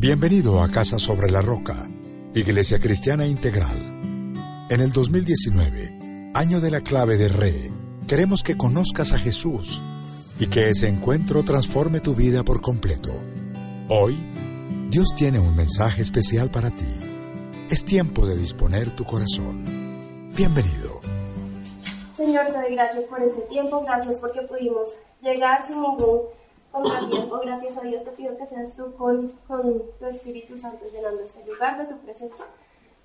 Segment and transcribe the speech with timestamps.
[0.00, 1.86] Bienvenido a Casa sobre la Roca,
[2.34, 3.76] Iglesia Cristiana Integral.
[4.70, 7.70] En el 2019, año de la clave de Re,
[8.08, 9.82] queremos que conozcas a Jesús
[10.38, 13.12] y que ese encuentro transforme tu vida por completo.
[13.90, 14.16] Hoy,
[14.88, 16.96] Dios tiene un mensaje especial para ti.
[17.68, 20.30] Es tiempo de disponer tu corazón.
[20.34, 21.02] Bienvenido.
[22.16, 26.22] Señor, te doy gracias por este tiempo, gracias porque pudimos llegar sin ningún
[26.72, 27.38] contratiempo.
[27.40, 31.44] Gracias a Dios te pido que seas tú con, con tu Espíritu Santo llenando este
[31.44, 32.44] lugar de tu presencia,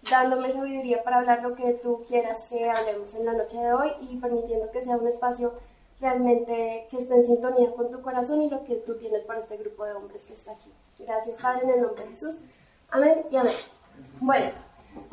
[0.10, 3.92] dándome sabiduría para hablar lo que tú quieras que hablemos en la noche de hoy
[4.02, 5.54] y permitiendo que sea un espacio
[6.00, 9.58] realmente que esté en sintonía con tu corazón y lo que tú tienes para este
[9.58, 10.72] grupo de hombres que está aquí.
[11.00, 12.36] Gracias, Padre, en el nombre de Jesús.
[12.92, 13.54] Amén y amén.
[14.20, 14.52] Bueno,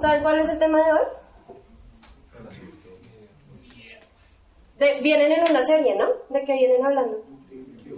[0.01, 1.07] ¿saben cuál es el tema de hoy?
[4.79, 6.07] De- vienen en una serie, ¿no?
[6.29, 7.23] ¿De qué vienen hablando?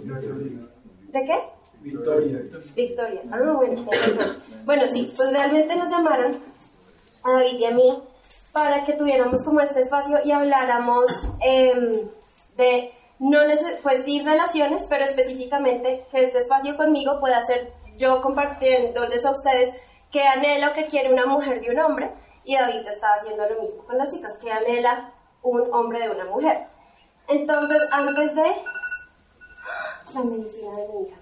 [0.03, 1.55] ¿De qué?
[1.81, 2.41] Victoria.
[2.75, 3.21] Victoria.
[3.31, 3.85] Ah, bueno.
[4.65, 6.35] Bueno, sí, pues realmente nos llamaron
[7.23, 8.03] a David y a mí
[8.51, 11.05] para que tuviéramos como este espacio y habláramos
[11.41, 12.09] em,
[12.57, 13.39] de, no
[13.83, 19.73] pues sí, relaciones, pero específicamente que este espacio conmigo pueda ser yo compartiéndoles a ustedes
[20.11, 22.11] qué anhelo que quiere una mujer de un hombre
[22.43, 25.11] y David está haciendo lo mismo con las chicas, que anhela
[25.43, 26.67] un hombre de una mujer.
[27.27, 28.43] Entonces, antes de...
[30.13, 31.17] La medicina de mi hija.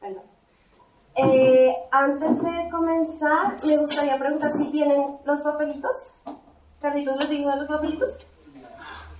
[0.00, 0.22] Perdón.
[1.14, 5.96] Eh, antes de comenzar, me gustaría preguntar si tienen los papelitos.
[6.80, 8.08] ¿Carlitos les dijo de los papelitos?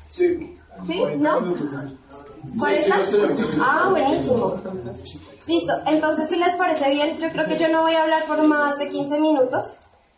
[0.08, 0.58] Sí.
[0.86, 1.02] ¿Sí?
[1.18, 1.38] ¿No?
[2.58, 2.96] ¿Cuál es la?
[3.60, 4.60] Ah, buenísimo.
[5.46, 5.72] Listo.
[5.86, 8.78] Entonces, si les parece bien, yo creo que yo no voy a hablar por más
[8.78, 9.64] de 15 minutos.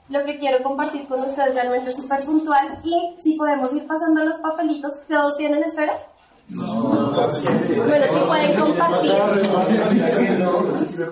[0.08, 2.80] Lo que quiero compartir con ustedes realmente es súper puntual.
[2.82, 5.64] Y si podemos ir pasando los papelitos, ¿todos tienen
[6.50, 7.84] esfera?
[7.86, 9.12] Bueno, si pueden compartir.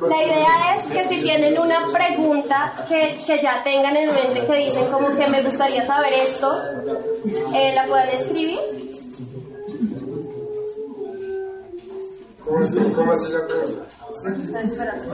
[0.08, 4.58] La idea es que si tienen una pregunta que, que ya tengan en mente, que
[4.58, 6.54] dicen como que me gustaría saber esto,
[7.54, 8.58] eh, la puedan escribir.
[12.44, 13.86] ¿Cómo así, cómo así la pregunta?
[14.22, 15.12] Estoy esperando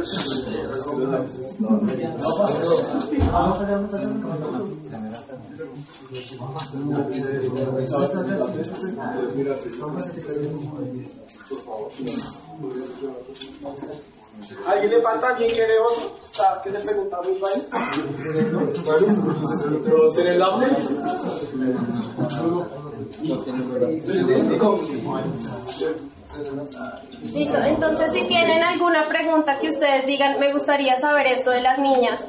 [0.00, 1.26] explicar.
[14.66, 15.28] ¿Alguien le falta?
[15.28, 16.12] ¿Alguien quiere otro?
[16.32, 17.66] ¿Sabe qué se pregunta muy bien?
[19.84, 20.78] ¿Todos tienen lápiz?
[27.32, 31.78] Listo, entonces si tienen alguna pregunta que ustedes digan, me gustaría saber esto de las
[31.78, 32.20] niñas,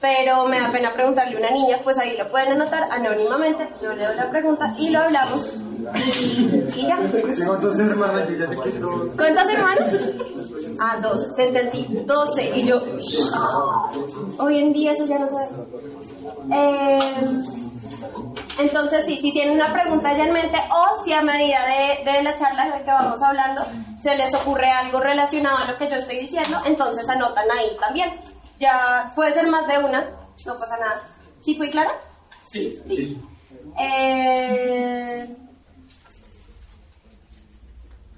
[0.00, 3.92] pero me da pena preguntarle a una niña, pues ahí lo pueden anotar anónimamente, yo
[3.92, 5.56] leo la pregunta y lo hablamos
[5.94, 6.98] y, y ya.
[7.36, 9.10] Tengo dos hermanas, yo ya sé que todo.
[9.16, 9.94] ¿Cuántas hermanas?
[10.80, 12.80] Ah, dos, te entendí, doce, y yo,
[14.38, 15.48] hoy en día eso ya no sabe.
[16.52, 16.98] Eh,
[18.58, 22.22] entonces, sí, si tienen una pregunta ya en mente o si a medida de, de
[22.22, 23.62] la charla de la que vamos hablando
[24.02, 28.10] se les ocurre algo relacionado a lo que yo estoy diciendo, entonces anotan ahí también.
[28.58, 30.10] Ya puede ser más de una,
[30.46, 31.02] no pasa nada.
[31.42, 31.92] ¿Sí fui clara?
[32.44, 32.82] Sí.
[32.88, 33.22] Sí.
[33.78, 35.36] Eh,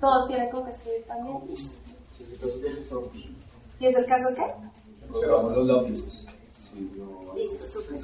[0.00, 1.38] todos tienen con que escribir también.
[3.78, 4.53] ¿Si es el caso qué?
[5.10, 6.26] Observamos los lápices.
[7.34, 8.00] Listo, súper.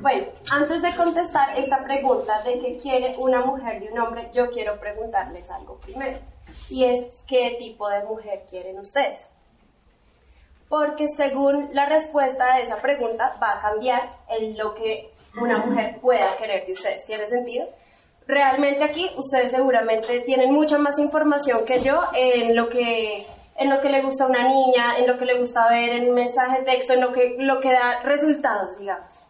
[0.00, 4.50] Bueno, antes de contestar esta pregunta de qué quiere una mujer de un hombre, yo
[4.50, 6.18] quiero preguntarles algo primero.
[6.70, 9.28] Y es, ¿qué tipo de mujer quieren ustedes?
[10.68, 15.98] Porque según la respuesta de esa pregunta va a cambiar en lo que una mujer
[16.00, 17.04] pueda querer de ustedes.
[17.06, 17.68] ¿Tiene sentido?
[18.26, 23.24] Realmente aquí ustedes seguramente tienen mucha más información que yo en lo que
[23.58, 26.12] en lo que le gusta a una niña, en lo que le gusta ver en
[26.12, 29.25] mensaje de texto, en lo que lo que da resultados, digamos.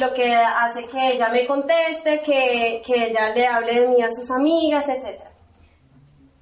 [0.00, 4.10] Lo que hace que ella me conteste, que, que ella le hable de mí a
[4.10, 5.20] sus amigas, etc.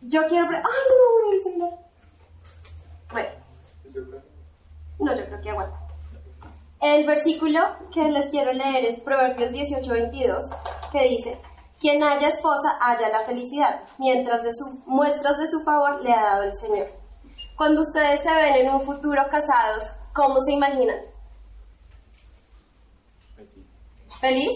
[0.03, 0.47] Yo quiero...
[0.47, 1.87] ¡Ay, se me murió el celular!
[3.13, 3.29] Bueno,
[4.99, 5.79] no, yo creo que aguanta.
[6.81, 7.61] El versículo
[7.93, 10.41] que les quiero leer es Proverbios 18:22,
[10.93, 11.39] que dice,
[11.79, 16.23] quien haya esposa haya la felicidad, mientras de su, muestras de su favor le ha
[16.23, 16.89] dado el Señor.
[17.57, 20.99] Cuando ustedes se ven en un futuro casados, ¿cómo se imaginan?
[24.21, 24.51] ¿Feliz?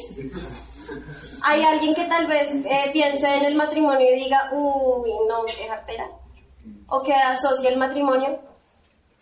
[1.42, 5.68] ¿Hay alguien que tal vez eh, piense en el matrimonio y diga, uy, no, qué
[5.68, 6.08] jartera?
[6.90, 8.38] o que asocie el matrimonio.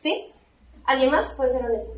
[0.03, 0.33] ¿Sí?
[0.87, 1.27] ¿Alguien más?
[1.37, 1.97] Pueden ser honestos.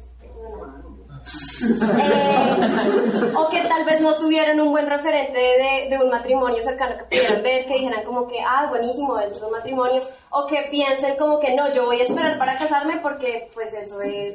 [1.62, 7.04] Eh, o que tal vez no tuvieran un buen referente de, un matrimonio cercano que
[7.04, 10.00] pudieran ver, que dijeran como que, ah, buenísimo, eso es un matrimonio,
[10.30, 14.00] o que piensen como que no, yo voy a esperar para casarme porque pues eso
[14.00, 14.34] es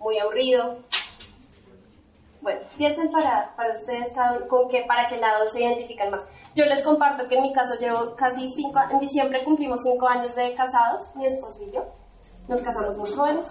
[0.00, 0.80] muy aburrido.
[2.44, 4.12] Bueno, piensen para, para ustedes
[4.48, 6.20] con qué, para qué lado se identifican más.
[6.54, 10.34] Yo les comparto que en mi caso llevo casi cinco, en diciembre cumplimos cinco años
[10.34, 11.86] de casados, mi esposo y yo.
[12.46, 13.46] Nos casamos muy jóvenes,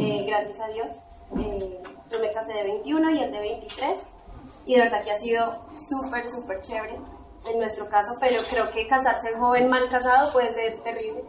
[0.00, 0.90] eh, gracias a Dios.
[1.38, 1.80] Eh,
[2.10, 3.98] yo me casé de 21 y él de 23
[4.66, 6.98] y de verdad que ha sido súper, súper chévere
[7.48, 11.22] en nuestro caso, pero creo que casarse joven mal casado puede ser terrible.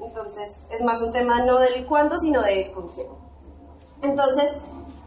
[0.00, 3.08] Entonces es más un tema no del cuándo, sino de con quién.
[4.00, 4.56] Entonces,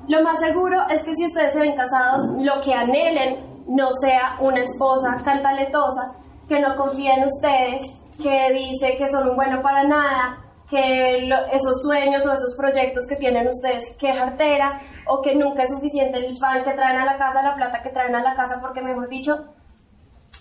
[0.08, 4.38] lo más seguro es que si ustedes se ven casados, lo que anhelen no sea
[4.42, 6.12] una esposa cantaletosa,
[6.48, 7.82] que no confía en ustedes,
[8.22, 10.38] que dice que son un bueno para nada,
[10.70, 11.18] que
[11.52, 16.18] esos sueños o esos proyectos que tienen ustedes, que jartera, o que nunca es suficiente
[16.18, 18.82] el pan que traen a la casa, la plata que traen a la casa, porque
[18.82, 19.38] mejor dicho,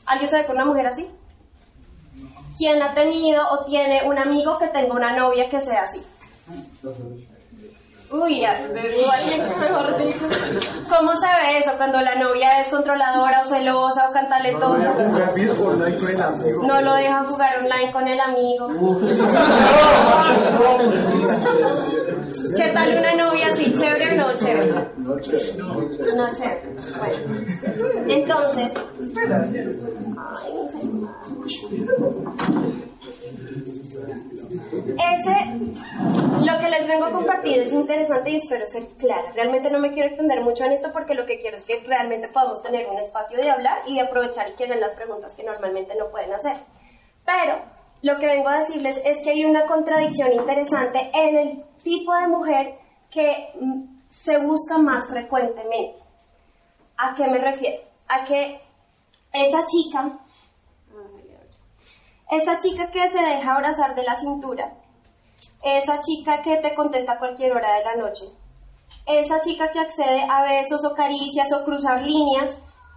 [0.06, 1.10] ¿alguien sabe con una mujer así?
[2.58, 6.02] ¿Quién ha tenido o tiene un amigo que tenga una novia que sea así?
[8.12, 10.24] Uy, ya, mejor dicho.
[10.88, 14.92] ¿Cómo se ve eso cuando la novia es controladora o celosa o cantaletosa?
[16.62, 18.68] No lo deja jugar online con el amigo.
[22.56, 24.74] ¿Qué tal una novia así, chévere o no chévere?
[24.98, 25.18] No
[26.32, 26.62] chévere.
[26.98, 27.16] Bueno,
[28.08, 28.72] entonces.
[30.18, 30.78] Ay, no sé.
[34.72, 35.36] Ese,
[36.46, 39.30] lo que les vengo a compartir es interesante y espero ser clara.
[39.34, 42.28] Realmente no me quiero extender mucho en esto porque lo que quiero es que realmente
[42.28, 45.44] podamos tener un espacio de hablar y de aprovechar y que hagan las preguntas que
[45.44, 46.56] normalmente no pueden hacer.
[47.26, 47.60] Pero
[48.00, 52.28] lo que vengo a decirles es que hay una contradicción interesante en el tipo de
[52.28, 52.78] mujer
[53.10, 56.00] que mm, se busca más frecuentemente.
[56.96, 57.82] ¿A qué me refiero?
[58.08, 58.58] A que
[59.32, 60.18] esa chica
[62.32, 64.72] esa chica que se deja abrazar de la cintura,
[65.62, 68.24] esa chica que te contesta a cualquier hora de la noche,
[69.06, 72.50] esa chica que accede a besos o caricias o cruzar líneas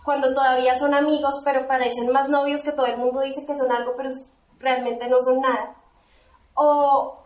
[0.06, 3.72] cuando todavía son amigos pero parecen más novios que todo el mundo dice que son
[3.72, 4.10] algo pero
[4.60, 5.76] realmente no son nada.
[6.54, 7.18] O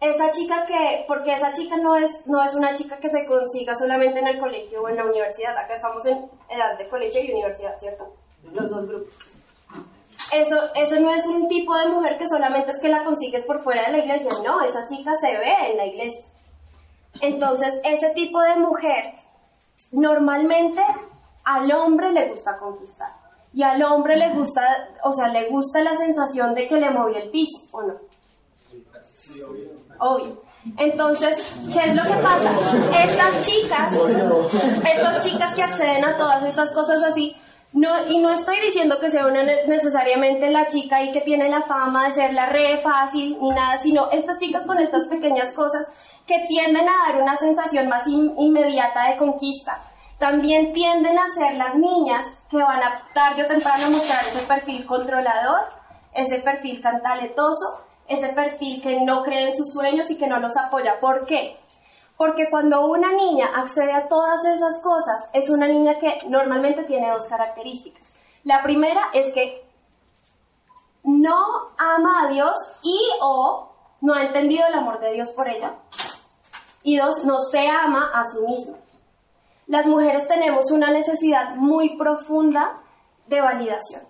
[0.00, 3.74] esa chica que, porque esa chica no es, no es una chica que se consiga
[3.74, 7.32] solamente en el colegio o en la universidad, acá estamos en edad de colegio y
[7.32, 8.14] universidad, ¿cierto?
[8.42, 9.41] Los dos grupos
[10.32, 13.60] eso, eso no es un tipo de mujer que solamente es que la consigues por
[13.62, 16.24] fuera de la iglesia, no, esa chica se ve en la iglesia.
[17.20, 19.14] Entonces, ese tipo de mujer
[19.90, 20.82] normalmente
[21.44, 23.12] al hombre le gusta conquistar.
[23.52, 24.66] Y al hombre le gusta,
[25.04, 27.94] o sea, le gusta la sensación de que le movió el piso, ¿o no?
[29.04, 29.70] Sí, obvio.
[29.98, 30.42] Obvio.
[30.78, 31.36] Entonces,
[31.72, 32.50] ¿qué es lo que pasa?
[33.04, 33.92] Estas chicas,
[34.90, 37.36] estas chicas que acceden a todas estas cosas así,
[37.72, 41.62] no, y no estoy diciendo que sea una necesariamente la chica y que tiene la
[41.62, 45.86] fama de ser la re fácil ni nada, sino estas chicas con estas pequeñas cosas
[46.26, 49.82] que tienden a dar una sensación más inmediata de conquista.
[50.18, 54.84] También tienden a ser las niñas que van a tarde o temprano mostrar ese perfil
[54.84, 55.60] controlador,
[56.12, 60.56] ese perfil cantaletoso, ese perfil que no cree en sus sueños y que no los
[60.58, 61.00] apoya.
[61.00, 61.56] ¿Por qué?
[62.22, 67.10] Porque cuando una niña accede a todas esas cosas, es una niña que normalmente tiene
[67.10, 68.06] dos características.
[68.44, 69.68] La primera es que
[71.02, 71.34] no
[71.76, 75.74] ama a Dios y o no ha entendido el amor de Dios por ella.
[76.84, 78.78] Y dos, no se ama a sí misma.
[79.66, 82.82] Las mujeres tenemos una necesidad muy profunda
[83.26, 84.02] de validación.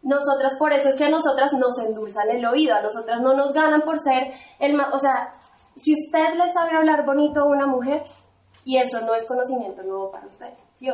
[0.00, 3.52] Nosotras, por eso es que a nosotras nos endulzan el oído, a nosotras no nos
[3.52, 5.34] ganan por ser el más, o sea,
[5.74, 8.04] si usted le sabe hablar bonito a una mujer,
[8.64, 10.88] y eso no es conocimiento nuevo para ustedes, ¿sí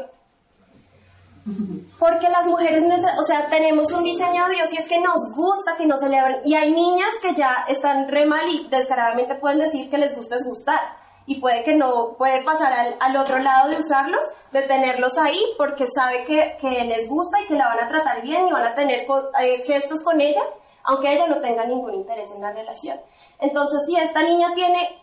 [1.99, 2.83] Porque las mujeres,
[3.19, 6.41] o sea, tenemos un diseño de Dios y es que nos gusta que nos celebren.
[6.45, 10.37] Y hay niñas que ya están re mal y descaradamente pueden decir que les gusta
[10.37, 10.81] es gustar.
[11.27, 15.87] Y puede que no, puede pasar al, otro lado de usarlos, de tenerlos ahí, porque
[15.87, 18.75] sabe que, que, les gusta y que la van a tratar bien y van a
[18.75, 19.07] tener
[19.41, 20.43] eh, gestos con ella,
[20.83, 22.99] aunque ella no tenga ningún interés en la relación.
[23.41, 25.01] Entonces, si esta niña tiene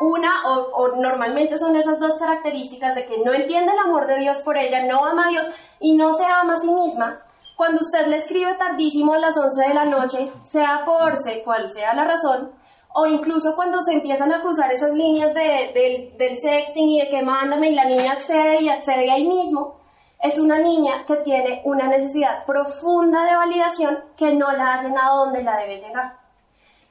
[0.00, 4.40] una, o, normalmente son esas dos características de que no entiende el amor de Dios
[4.42, 5.48] por ella, no ama a Dios
[5.80, 7.20] y no se ama a sí misma,
[7.56, 11.68] cuando usted le escribe tardísimo a las 11 de la noche, sea por ser cual
[11.72, 12.52] sea la razón,
[12.94, 17.22] o incluso cuando se empiezan a cruzar esas líneas de, del sexting y de que
[17.22, 19.78] mándame y la niña accede y accede ahí mismo,
[20.20, 25.24] es una niña que tiene una necesidad profunda de validación que no la ha llenado
[25.24, 26.17] donde la debe llegar.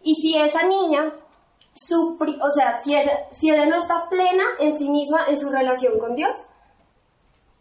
[0.08, 1.12] Y si esa niña,
[1.74, 5.50] su, o sea, si ella, si ella no está plena en sí misma, en su
[5.50, 6.38] relación con Dios,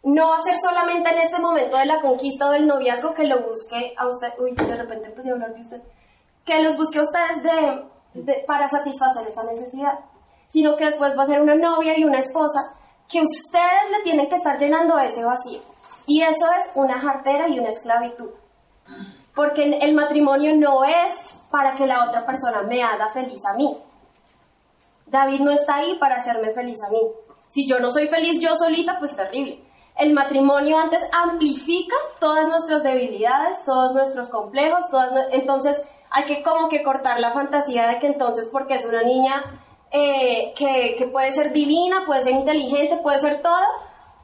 [0.03, 3.25] no va a ser solamente en este momento de la conquista o del noviazgo que
[3.25, 5.81] lo busque a usted, uy, de repente empecé a hablar de usted,
[6.45, 7.43] que los busque a ustedes
[8.13, 9.99] de, para satisfacer esa necesidad,
[10.47, 12.61] sino que después va a ser una novia y una esposa
[13.09, 15.59] que ustedes le tienen que estar llenando ese vacío.
[16.05, 18.29] Y eso es una jartera y una esclavitud.
[19.35, 23.77] Porque el matrimonio no es para que la otra persona me haga feliz a mí.
[25.05, 26.99] David no está ahí para hacerme feliz a mí.
[27.47, 29.63] Si yo no soy feliz yo solita, pues terrible.
[29.95, 35.77] El matrimonio antes amplifica todas nuestras debilidades, todos nuestros complejos, todas, entonces
[36.09, 39.43] hay que como que cortar la fantasía de que entonces porque es una niña
[39.91, 43.55] eh, que, que puede ser divina, puede ser inteligente, puede ser todo,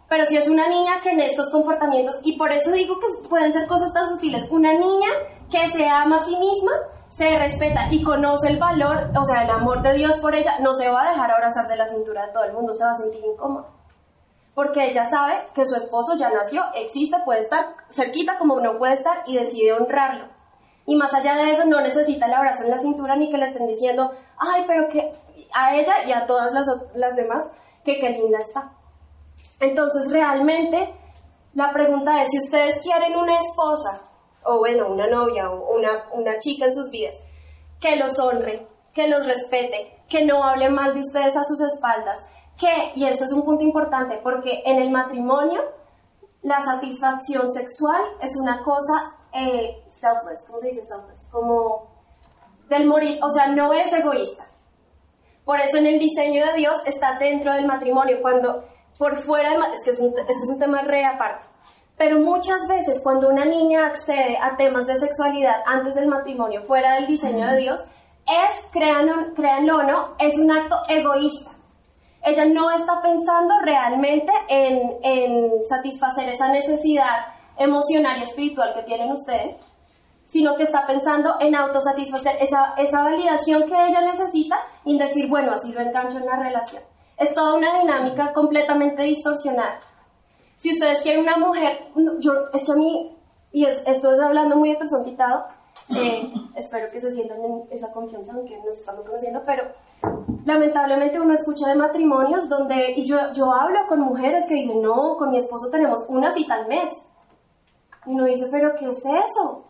[0.09, 3.51] pero si es una niña que en estos comportamientos, y por eso digo que pueden
[3.51, 5.09] ser cosas tan sutiles, una niña
[5.49, 6.71] que se ama a sí misma,
[7.15, 10.73] se respeta y conoce el valor, o sea, el amor de Dios por ella, no
[10.73, 12.97] se va a dejar abrazar de la cintura de todo el mundo, se va a
[12.97, 13.67] sentir incómoda
[14.55, 18.93] porque ella sabe que su esposo ya nació, existe, puede estar cerquita como no puede
[18.93, 20.27] estar y decide honrarlo.
[20.85, 23.45] Y más allá de eso, no necesita el abrazo en la cintura ni que le
[23.45, 25.11] estén diciendo, ay, pero que
[25.53, 27.43] a ella y a todas las, las demás,
[27.83, 28.71] que qué linda está.
[29.59, 30.93] Entonces, realmente,
[31.53, 34.01] la pregunta es, si ustedes quieren una esposa,
[34.45, 37.15] o bueno, una novia, o una, una chica en sus vidas,
[37.79, 42.19] que los honre, que los respete, que no hable mal de ustedes a sus espaldas,
[42.59, 45.61] que, y eso es un punto importante, porque en el matrimonio
[46.43, 51.27] la satisfacción sexual es una cosa eh, selfless, ¿cómo se dice selfless?
[51.31, 51.87] Como
[52.69, 54.47] del morir, o sea, no es egoísta.
[55.45, 58.63] Por eso en el diseño de Dios está dentro del matrimonio, cuando
[58.97, 61.45] por fuera es que es un, este es un tema re aparte,
[61.97, 66.95] pero muchas veces cuando una niña accede a temas de sexualidad antes del matrimonio, fuera
[66.95, 67.79] del diseño de Dios,
[68.25, 71.53] es, créanlo, créanlo o no, es un acto egoísta
[72.23, 79.57] ella no está pensando realmente en, satisfacer esa necesidad emocional y espiritual que tienen ustedes,
[80.25, 85.29] sino que está pensando en autosatisfacer esa, esa validación que ella necesita y en decir,
[85.29, 86.81] bueno, así lo engancho en la relación.
[87.17, 89.79] Es toda una dinámica completamente distorsionada.
[90.63, 91.89] Si ustedes quieren una mujer,
[92.19, 93.13] yo, es que a mí,
[93.51, 95.43] y esto es hablando muy de persona quitado,
[95.93, 99.65] eh, espero que se sientan en esa confianza, aunque nos estamos conociendo, pero
[100.45, 105.17] lamentablemente uno escucha de matrimonios donde, y yo, yo hablo con mujeres que dicen, no,
[105.17, 106.89] con mi esposo tenemos una cita al mes.
[108.05, 109.65] Y uno dice, pero ¿qué es eso?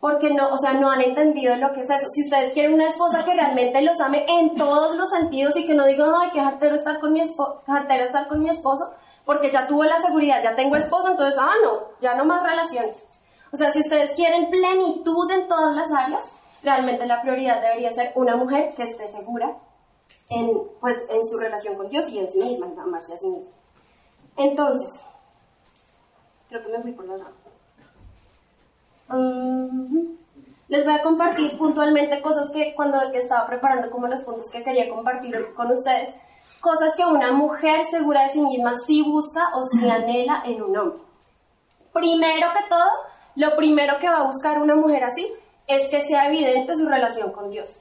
[0.00, 2.04] Porque no, o sea, no han entendido lo que es eso.
[2.10, 5.74] Si ustedes quieren una esposa que realmente los ame en todos los sentidos y que
[5.74, 8.84] no digan, ay, qué jartero estar con mi esposo, estar con mi esposo,
[9.24, 13.06] porque ya tuvo la seguridad, ya tengo esposo, entonces, ah, no, ya no más relaciones.
[13.52, 16.22] O sea, si ustedes quieren plenitud en todas las áreas,
[16.62, 19.56] realmente la prioridad debería ser una mujer que esté segura
[20.28, 20.50] en,
[20.80, 23.52] pues, en su relación con Dios y en sí misma, en amarse a sí misma.
[24.36, 25.00] Entonces,
[26.48, 27.34] creo que me fui por los lados.
[30.68, 34.88] les voy a compartir puntualmente cosas que cuando estaba preparando como los puntos que quería
[34.88, 36.14] compartir con ustedes,
[36.60, 40.76] cosas que una mujer segura de sí misma sí busca o sí anhela en un
[40.76, 41.02] hombre.
[41.92, 42.88] Primero que todo,
[43.36, 45.32] lo primero que va a buscar una mujer así
[45.66, 47.76] es que sea evidente su relación con Dios.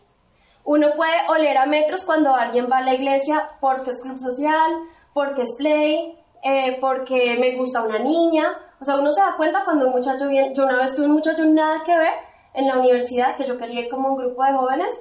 [0.63, 4.71] Uno puede oler a metros cuando alguien va a la iglesia porque es club social,
[5.13, 8.57] porque es play, eh, porque me gusta una niña.
[8.79, 10.53] O sea, uno se da cuenta cuando un muchacho viene.
[10.53, 12.13] Yo una vez tuve un muchacho nada que ver
[12.53, 14.91] en la universidad, que yo quería ir como un grupo de jóvenes,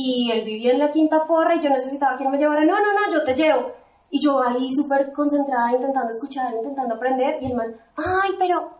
[0.00, 2.64] y él vivía en la quinta porra y yo necesitaba que me llevara.
[2.64, 3.72] No, no, no, yo te llevo.
[4.10, 8.70] Y yo ahí súper concentrada, intentando escuchar, intentando aprender, y el man, ay, pero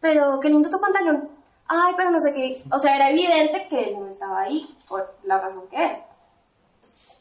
[0.00, 1.28] pero qué lindo tu pantalón.
[1.68, 2.64] Ay, pero no sé qué.
[2.72, 6.04] O sea, era evidente que él no estaba ahí por la razón que era.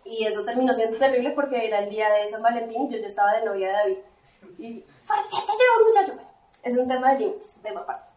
[0.04, 3.08] Y eso terminó siendo terrible porque era el día de San Valentín y yo ya
[3.08, 3.98] estaba de novia de David.
[4.58, 6.14] Y, ¿por qué te llevo, muchacho?
[6.64, 8.08] Es un tema de límites, de papá.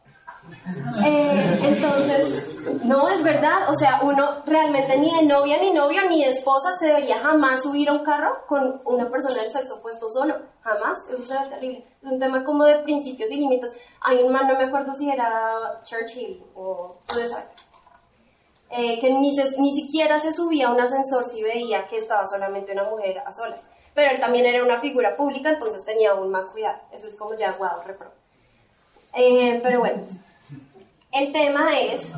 [1.04, 6.22] Eh, entonces, no, es verdad, o sea, uno realmente ni de novia, ni novio, ni
[6.22, 10.08] de esposa se debería jamás subir a un carro con una persona del sexo opuesto
[10.08, 11.84] solo, jamás, eso sería terrible.
[12.02, 13.70] Es un tema como de principios y límites.
[14.00, 17.34] Hay un man, no me acuerdo si era Churchill o tú sabes,
[18.70, 22.72] eh, que ni, ni siquiera se subía a un ascensor si veía que estaba solamente
[22.72, 23.64] una mujer a solas.
[23.94, 26.78] Pero él también era una figura pública, entonces tenía aún más cuidado.
[26.92, 28.12] Eso es como ya, wow, repro.
[29.14, 30.02] Eh, pero bueno,
[31.12, 32.10] el tema es...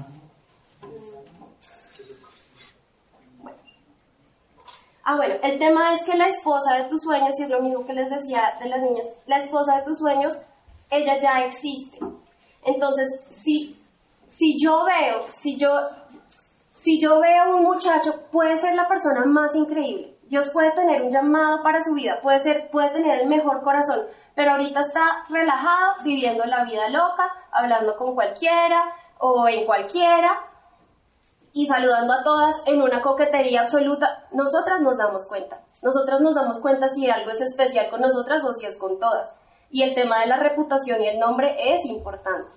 [5.02, 7.84] Ah, bueno, el tema es que la esposa de tus sueños, y es lo mismo
[7.84, 10.34] que les decía de las niñas, la esposa de tus sueños,
[10.90, 11.98] ella ya existe.
[12.64, 13.76] Entonces, si,
[14.26, 15.70] si yo veo, si yo,
[16.72, 20.14] Si yo veo un muchacho, puede ser la persona más increíble.
[20.30, 24.06] Dios puede tener un llamado para su vida, puede, ser, puede tener el mejor corazón,
[24.36, 30.40] pero ahorita está relajado, viviendo la vida loca, hablando con cualquiera o en cualquiera
[31.52, 34.28] y saludando a todas en una coquetería absoluta.
[34.30, 35.62] Nosotras nos damos cuenta.
[35.82, 39.34] Nosotras nos damos cuenta si algo es especial con nosotras o si es con todas.
[39.68, 42.52] Y el tema de la reputación y el nombre es importante.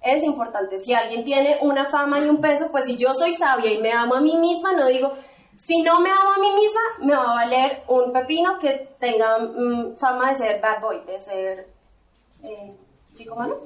[0.00, 0.78] Es importante.
[0.78, 3.92] Si alguien tiene una fama y un peso, pues si yo soy sabia y me
[3.92, 5.12] amo a mí misma, no digo,
[5.62, 9.38] si no me amo a mí misma, me va a valer un pepino que tenga
[9.38, 11.68] mm, fama de ser bad boy, de ser
[12.42, 12.76] eh,
[13.12, 13.60] chico malo.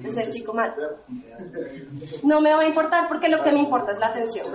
[0.00, 0.74] De ser chico malo.
[2.24, 4.46] No me va a importar porque lo que me importa es la atención.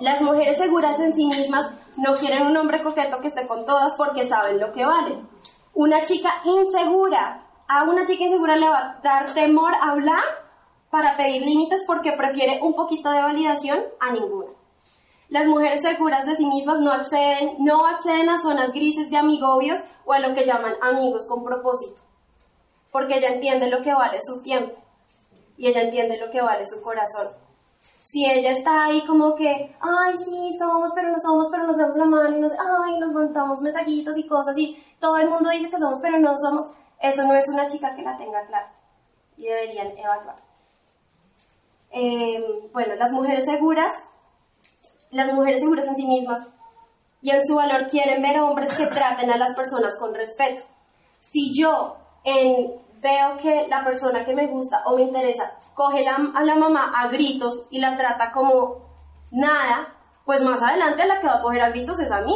[0.00, 3.94] Las mujeres seguras en sí mismas no quieren un hombre coqueto que esté con todas
[3.96, 5.28] porque saben lo que valen.
[5.74, 10.24] Una chica insegura, a una chica insegura le va a dar temor hablar
[10.90, 14.50] para pedir límites porque prefiere un poquito de validación a ninguna.
[15.32, 19.82] Las mujeres seguras de sí mismas no acceden, no acceden a zonas grises de amigobios
[20.04, 22.02] o a lo que llaman amigos con propósito,
[22.90, 24.74] porque ella entiende lo que vale su tiempo
[25.56, 27.28] y ella entiende lo que vale su corazón.
[28.04, 31.96] Si ella está ahí como que, ay, sí, somos, pero no somos, pero nos damos
[31.96, 35.70] la mano y nos, ay, nos montamos mensajitos y cosas y todo el mundo dice
[35.70, 36.66] que somos, pero no somos,
[37.00, 38.70] eso no es una chica que la tenga clara
[39.38, 40.36] y deberían evaluar.
[41.90, 43.92] Eh, bueno, las mujeres seguras
[45.12, 46.48] las mujeres seguras en sí mismas
[47.20, 50.62] y en su valor quieren ver hombres que traten a las personas con respeto.
[51.20, 56.54] Si yo veo que la persona que me gusta o me interesa coge a la
[56.54, 58.82] mamá a gritos y la trata como
[59.30, 62.34] nada, pues más adelante la que va a coger a gritos es a mí.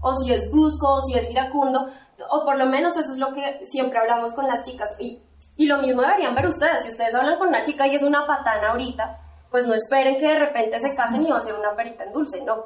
[0.00, 1.88] O si es brusco, o si es iracundo,
[2.30, 4.90] o por lo menos eso es lo que siempre hablamos con las chicas.
[4.98, 5.22] Y,
[5.56, 6.82] y lo mismo deberían ver ustedes.
[6.82, 9.18] Si ustedes hablan con una chica y es una patana ahorita,
[9.54, 12.12] pues no esperen que de repente se casen y va a ser una perita en
[12.12, 12.56] dulce, no.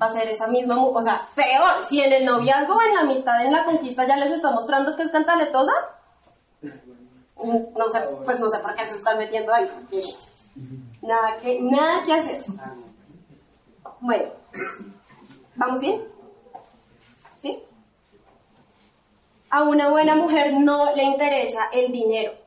[0.00, 3.44] Va a ser esa misma, o sea, peor, si en el noviazgo, en la mitad,
[3.44, 5.72] en la conquista ya les está mostrando que es cantaletosa,
[6.62, 9.68] no sé, pues no sé por qué se están metiendo ahí,
[11.02, 12.44] nada que, nada que hacer.
[13.98, 14.30] Bueno,
[15.56, 16.00] ¿vamos bien?
[17.40, 17.60] ¿Sí?
[19.50, 22.39] A una buena mujer no le interesa el dinero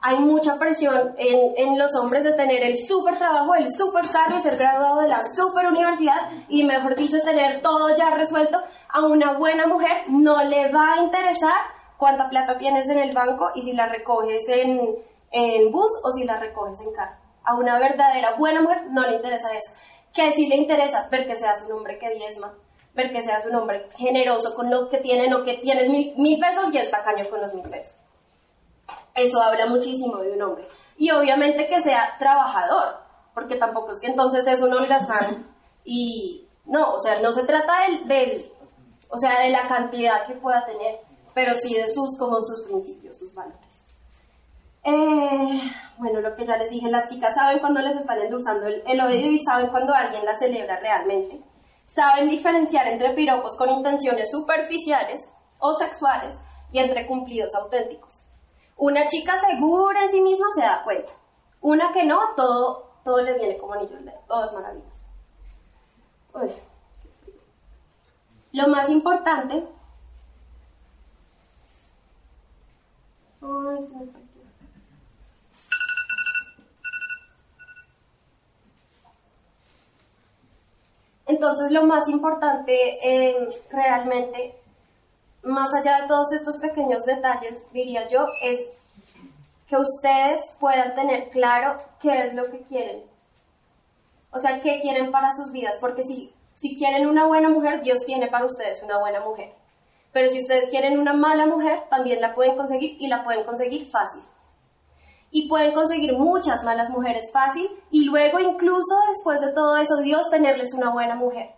[0.00, 4.40] hay mucha presión en, los hombres de tener el súper trabajo, el súper cargo y
[4.40, 8.60] ser graduado de la súper universidad y, mejor dicho, tener todo ya resuelto.
[8.88, 11.56] A una buena mujer no le va a interesar
[11.96, 14.78] cuánta plata tienes en el banco y si la recoges en,
[15.30, 17.16] en bus o si la recoges en carro.
[17.44, 19.74] A una verdadera buena mujer no le interesa eso.
[20.12, 22.54] Que sí le interesa ver que seas un hombre que diezma,
[22.94, 26.38] ver que seas un hombre generoso con lo que tiene, no que tienes mil, mil
[26.38, 28.03] pesos y está caño con los mil pesos.
[29.14, 30.68] Eso habla muchísimo de un hombre.
[30.96, 32.96] Y obviamente que sea trabajador,
[33.32, 35.46] porque tampoco es que entonces es un holgazán
[35.84, 37.72] y no, o sea, no se trata
[38.04, 38.50] del,
[39.10, 41.00] o sea, de la cantidad que pueda tener,
[41.34, 43.84] pero sí de sus, como sus principios, sus valores.
[44.84, 45.60] Eh,
[45.98, 49.00] bueno, lo que ya les dije, las chicas saben cuando les están endulzando el, el
[49.00, 51.40] oído y saben cuando alguien la celebra realmente.
[51.86, 55.20] Saben diferenciar entre piropos con intenciones superficiales
[55.58, 56.34] o sexuales
[56.72, 58.23] y entre cumplidos auténticos.
[58.76, 61.12] Una chica segura en sí misma se da cuenta.
[61.60, 64.20] Una que no, todo, todo le viene como anillo al dedo.
[64.26, 65.00] Todo es maravilloso.
[68.52, 69.64] Lo más importante.
[81.26, 84.63] Entonces, lo más importante eh, realmente
[85.44, 88.60] más allá de todos estos pequeños detalles, diría yo, es
[89.66, 93.02] que ustedes puedan tener claro qué es lo que quieren.
[94.30, 98.04] O sea, qué quieren para sus vidas, porque si, si quieren una buena mujer, Dios
[98.04, 99.52] tiene para ustedes una buena mujer.
[100.12, 103.90] Pero si ustedes quieren una mala mujer, también la pueden conseguir y la pueden conseguir
[103.90, 104.22] fácil.
[105.30, 110.30] Y pueden conseguir muchas malas mujeres fácil y luego incluso después de todo eso, Dios
[110.30, 111.54] tenerles una buena mujer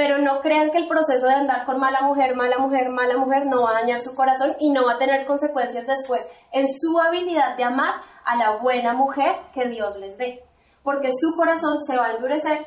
[0.00, 3.44] pero no crean que el proceso de andar con mala mujer, mala mujer, mala mujer
[3.44, 6.98] no va a dañar su corazón y no va a tener consecuencias después en su
[6.98, 10.42] habilidad de amar a la buena mujer que Dios les dé,
[10.82, 12.66] porque su corazón se va a endurecer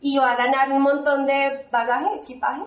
[0.00, 2.64] y va a ganar un montón de bagaje, equipaje,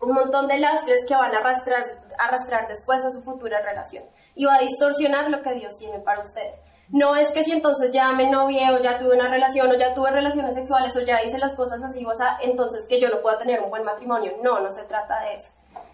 [0.00, 4.04] un montón de lastres que van a arrastrar, después a su futura relación
[4.36, 6.54] y va a distorsionar lo que Dios tiene para ustedes.
[6.88, 9.94] No es que si entonces ya me novié o ya tuve una relación o ya
[9.94, 13.22] tuve relaciones sexuales o ya hice las cosas así, o sea, entonces que yo no
[13.22, 14.34] pueda tener un buen matrimonio.
[14.42, 15.50] No, no se trata de eso.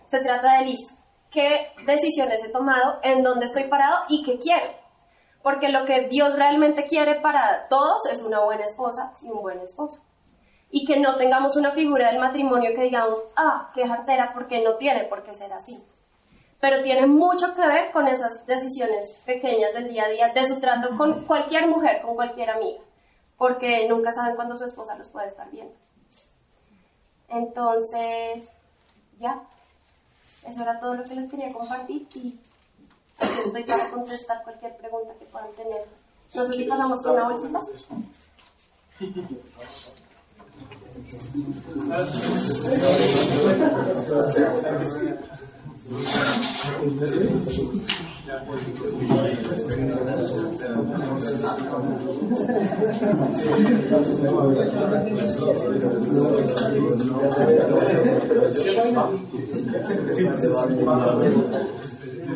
[0.08, 0.94] Se trata de listo.
[1.30, 2.98] ¿Qué decisiones he tomado?
[3.02, 4.04] ¿En dónde estoy parado?
[4.08, 4.66] ¿Y qué quiero?
[5.42, 9.60] Porque lo que Dios realmente quiere para todos es una buena esposa y un buen
[9.60, 10.02] esposo.
[10.70, 14.74] Y que no tengamos una figura del matrimonio que digamos, ah, qué jartera, porque no
[14.74, 15.82] tiene por qué ser así.
[16.60, 20.60] Pero tiene mucho que ver con esas decisiones pequeñas del día a día, de su
[20.60, 22.80] trato con cualquier mujer, con cualquier amiga,
[23.38, 25.74] porque nunca saben cuándo su esposa los puede estar viendo.
[27.28, 28.48] Entonces,
[29.18, 29.40] ya,
[30.46, 32.38] eso era todo lo que les quería compartir y
[33.44, 35.86] estoy para contestar cualquier pregunta que puedan tener.
[36.34, 37.60] No sé si pasamos con la bolsita.
[45.90, 47.66] フィンラン
[49.42, 50.22] ド戦に参加
[53.98, 55.98] するの
[60.94, 61.58] は、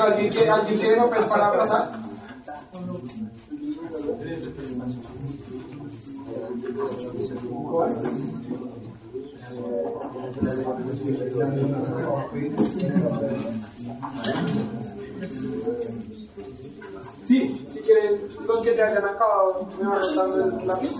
[0.00, 1.92] ¿Alguien quiere, ¿Alguien quiere papel para abrazar?
[17.26, 20.90] Sí, quieren, los que te hayan acabado, me van dando el lápiz.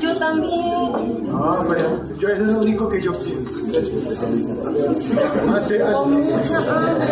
[0.00, 0.92] Yo también.
[1.24, 3.12] No, pero yo es el único que yo.
[5.92, 7.06] Con mucha hambre.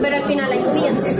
[0.00, 1.16] Pero al final hay clientes.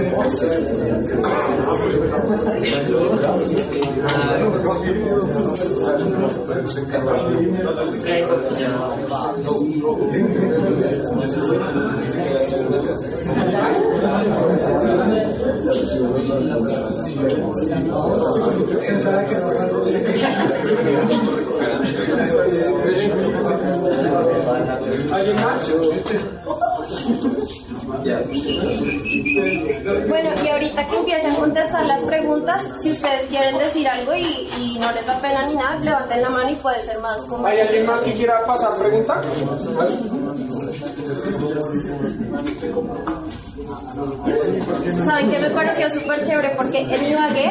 [25.13, 25.71] ¿Alguien más?
[30.09, 34.49] Bueno, y ahorita que empiecen a contestar las preguntas, si ustedes quieren decir algo y,
[34.59, 37.47] y no les da pena ni nada, levanten la mano y puede ser más como...
[37.47, 39.21] ¿Hay alguien más que quiera pasar pregunta?
[43.97, 46.51] ¿Saben qué me pareció súper chévere?
[46.51, 47.51] Porque en Ibagué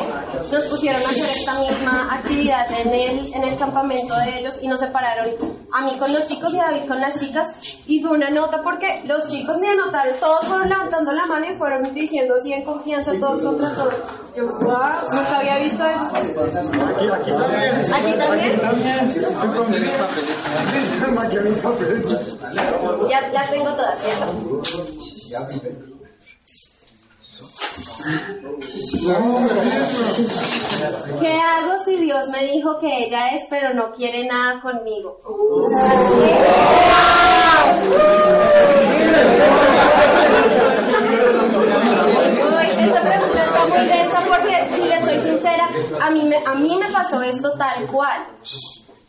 [0.51, 4.67] nos pusieron a hacer esta misma actividad en el, en el campamento de ellos y
[4.67, 5.29] nos separaron
[5.71, 7.55] a mí con los chicos y a David con las chicas
[7.88, 11.55] y fue una nota porque los chicos me anotaron, todos fueron levantando la mano y
[11.55, 13.95] fueron diciendo así en confianza todos contra todos.
[14.36, 16.10] Yo, wow, nunca había visto eso.
[17.95, 18.62] ¿Aquí también?
[23.10, 25.94] Ya las tengo todas, ¿cierto?
[31.19, 35.19] ¿Qué hago si Dios me dijo que ella es, pero no quiere nada conmigo?
[42.79, 45.69] Esa pregunta está muy densa porque, si le soy sincera,
[46.01, 48.27] a mí me, a mí me pasó esto tal cual.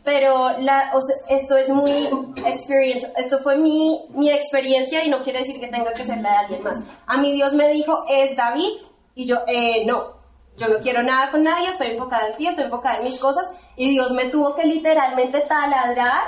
[0.07, 2.07] Pero la, o esto es muy
[2.45, 3.11] experiential.
[3.17, 6.37] Esto fue mi, mi experiencia y no quiere decir que tenga que ser la de
[6.37, 6.77] alguien más.
[7.05, 8.69] A mí Dios me dijo, es David.
[9.15, 10.13] Y yo, eh, no,
[10.55, 13.45] yo no quiero nada con nadie, estoy enfocada en ti, estoy enfocada en mis cosas.
[13.75, 16.21] Y Dios me tuvo que literalmente taladrar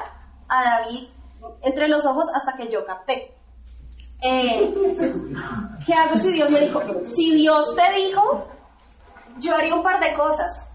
[0.49, 1.07] a David
[1.61, 3.33] entre los ojos hasta que yo capté.
[4.21, 4.73] Eh,
[5.85, 6.81] ¿Qué hago si Dios me dijo?
[7.05, 8.45] Si Dios te dijo,
[9.37, 10.67] yo haría un par de cosas.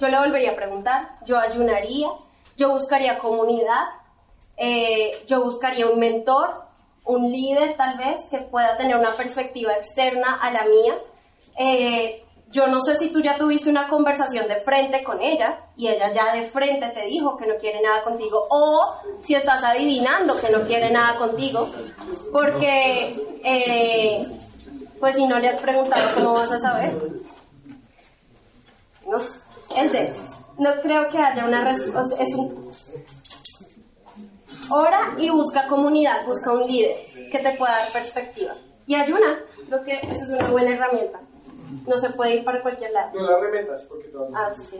[0.00, 2.06] Yo le volvería a preguntar, yo ayunaría,
[2.56, 3.84] yo buscaría comunidad,
[4.56, 6.62] eh, yo buscaría un mentor,
[7.04, 10.94] un líder tal vez que pueda tener una perspectiva externa a la mía.
[11.58, 15.88] Eh, yo no sé si tú ya tuviste una conversación de frente con ella y
[15.88, 20.36] ella ya de frente te dijo que no quiere nada contigo o si estás adivinando
[20.36, 21.66] que no quiere nada contigo
[22.30, 24.26] porque eh,
[25.00, 26.94] pues si no le has preguntado cómo vas a saber.
[29.06, 29.18] No,
[30.58, 32.22] no creo que haya una respuesta.
[32.22, 32.70] Es un.
[34.70, 36.96] Ora y busca comunidad, busca un líder
[37.30, 38.54] que te pueda dar perspectiva.
[38.86, 39.38] Y ayuna,
[39.68, 41.20] creo que esa es una buena herramienta.
[41.86, 43.10] No se puede ir para cualquier lado.
[43.14, 44.38] No la remetas porque todavía.
[44.38, 44.76] Ah, sí, sí.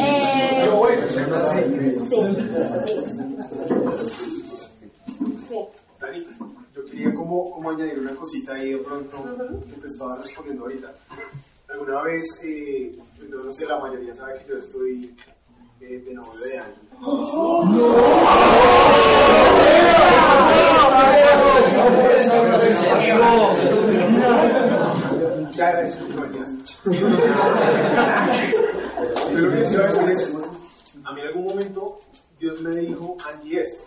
[0.00, 1.18] Eh, Pero bueno, sí,
[2.10, 2.18] sí.
[5.48, 5.58] Sí.
[6.90, 9.24] Quería como, como añadir una cosita ahí de pronto
[9.68, 10.92] que te estaba respondiendo ahorita.
[11.68, 12.92] Alguna vez, eh,
[13.28, 15.14] no, no sé, la mayoría sabe que yo estoy
[15.80, 16.74] eh, de novio de año.
[25.52, 26.28] Ya era eso, no.
[29.32, 30.34] Yo lo que les iba a decir es,
[31.04, 31.98] a mí en algún momento
[32.38, 33.84] Dios me dijo, Angie es,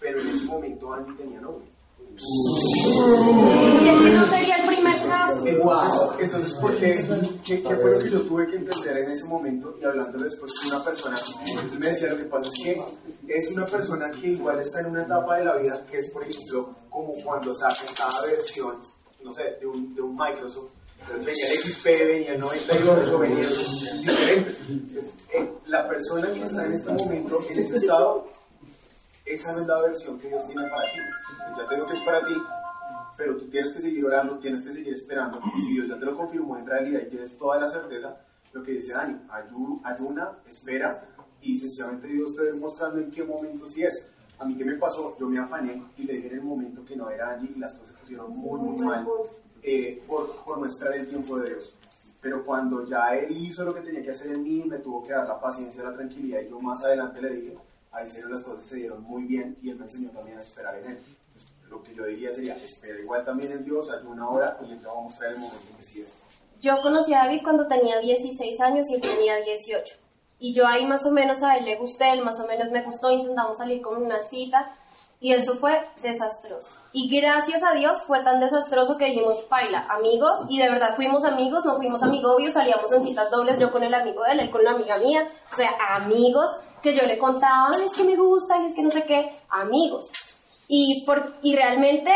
[0.00, 1.75] pero en ese momento Angie tenía novio.
[2.14, 5.46] Y es que no sería el primer caso.
[5.46, 7.04] Entonces, entonces ¿por qué?
[7.44, 9.74] ¿Qué, qué fue lo que yo tuve que entender en ese momento?
[9.80, 11.16] Y hablando después con una persona,
[11.46, 12.82] él me decía, lo que pasa es que
[13.28, 16.22] es una persona que igual está en una etapa de la vida que es, por
[16.22, 18.76] ejemplo, como cuando sacan cada versión,
[19.22, 20.70] no sé, de un, de un Microsoft.
[21.00, 24.60] Entonces venía el XP, venía el 98, venían diferentes.
[25.32, 28.26] Eh, La persona que está en este momento, en ese estado,
[29.26, 30.98] esa no es la versión que Dios tiene para ti.
[31.58, 32.34] Ya tengo que es para ti,
[33.16, 35.40] pero tú tienes que seguir orando, tienes que seguir esperando.
[35.56, 38.16] Y si Dios ya te lo confirmó en realidad y tienes toda la certeza,
[38.52, 41.04] lo que dice Dani, ayu- ayuna, espera
[41.42, 44.08] y sencillamente Dios te va mostrando en qué momento sí es.
[44.38, 45.16] A mí, ¿qué me pasó?
[45.18, 47.72] Yo me afané y le dije en el momento que no era allí y las
[47.72, 49.06] cosas se pusieron muy, muy mal
[49.62, 51.74] eh, por, por no esperar el tiempo de Dios.
[52.20, 55.12] Pero cuando ya Él hizo lo que tenía que hacer en mí, me tuvo que
[55.12, 57.58] dar la paciencia, la tranquilidad y yo más adelante le dije,
[58.04, 60.76] se dieron las cosas, se dieron muy bien y Él me enseñó también a esperar
[60.78, 60.98] en Él.
[60.98, 64.80] Entonces, lo que yo diría sería, espera igual también en Dios, ayuna ahora y Él
[64.80, 66.18] te va a mostrar el momento en que sí es.
[66.60, 69.94] Yo conocí a David cuando tenía 16 años y él tenía 18.
[70.38, 72.82] Y yo ahí más o menos a él le gusté, él más o menos me
[72.82, 74.74] gustó, intentamos salir con una cita
[75.18, 76.72] y eso fue desastroso.
[76.92, 81.24] Y gracias a Dios fue tan desastroso que dijimos, paila, amigos, y de verdad fuimos
[81.24, 84.50] amigos, no fuimos amigobios, salíamos en citas dobles, yo con el amigo de él, él
[84.50, 86.50] con la amiga mía, o sea, amigos,
[86.86, 89.28] que yo le contaba, "Ay, es que me gusta, y es que no sé qué,
[89.48, 90.10] amigos.
[90.68, 92.12] Y, por, y realmente,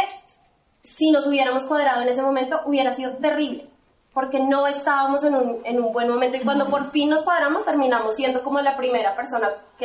[0.84, 3.66] si nos hubiéramos cuadrado en ese momento, hubiera sido terrible
[4.12, 7.64] porque no estábamos en un, en un buen momento y cuando por fin nos cuadramos
[7.64, 9.84] terminamos siendo como la primera persona, que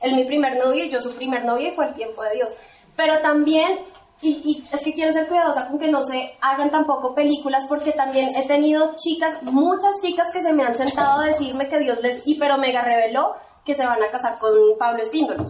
[0.00, 2.50] él mi primer novio y yo su primer novio y fue el tiempo de Dios.
[2.96, 3.78] Pero también,
[4.22, 7.92] y, y es que quiero ser cuidadosa con que no se hagan tampoco películas porque
[7.92, 12.00] también he tenido chicas, muchas chicas que se me han sentado a decirme que Dios
[12.02, 13.36] les hiper mega reveló
[13.68, 15.44] que se van a casar con Pablo Espíndola.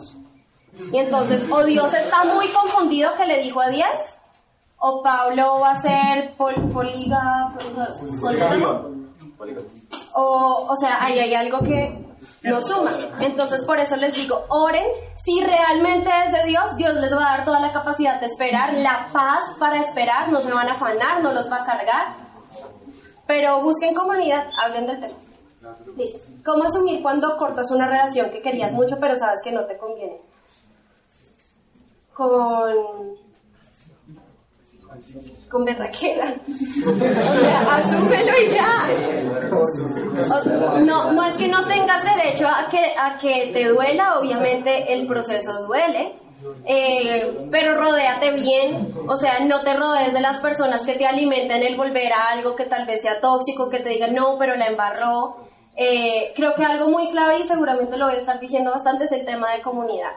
[0.92, 3.86] Y entonces, o Dios está muy confundido que le dijo a 10,
[4.78, 7.54] o Pablo va a ser pol, poliga,
[8.20, 8.88] polígamo.
[10.14, 11.96] O, o sea, ahí hay algo que
[12.42, 12.90] no suma.
[13.20, 14.86] Entonces, por eso les digo, oren.
[15.24, 18.74] Si realmente es de Dios, Dios les va a dar toda la capacidad de esperar,
[18.74, 22.16] la paz para esperar, no se van a afanar, no los va a cargar.
[23.28, 25.14] Pero busquen comunidad, hablen del tema.
[25.96, 26.18] Listo.
[26.48, 30.18] ¿Cómo asumir cuando cortas una relación que querías mucho, pero sabes que no te conviene?
[32.14, 33.18] Con
[35.50, 36.34] con berraquera.
[36.86, 38.88] O sea, asúmelo y ya.
[40.80, 45.06] No, no es que no tengas derecho a que, a que te duela, obviamente el
[45.06, 46.14] proceso duele.
[46.64, 51.62] eh, pero rodéate bien, o sea, no te rodees de las personas que te alimenten
[51.62, 54.68] el volver a algo que tal vez sea tóxico, que te digan no, pero la
[54.68, 55.47] embarró.
[55.80, 59.12] Eh, creo que algo muy clave y seguramente lo voy a estar diciendo bastante es
[59.12, 60.10] el tema de comunidad.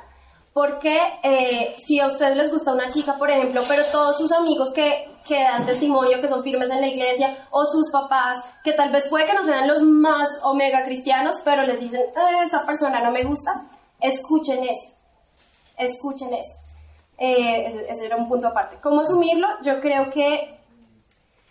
[0.54, 4.72] Porque eh, si a ustedes les gusta una chica, por ejemplo, pero todos sus amigos
[4.74, 8.92] que, que dan testimonio, que son firmes en la iglesia, o sus papás, que tal
[8.92, 13.02] vez puede que no sean los más omega cristianos, pero les dicen, "Eh, esa persona
[13.02, 13.52] no me gusta,
[14.02, 14.90] escuchen eso,
[15.78, 16.56] escuchen eso.
[17.18, 18.78] Eh, ese- ese era un punto aparte.
[18.82, 19.48] ¿Cómo asumirlo?
[19.62, 20.58] Yo creo que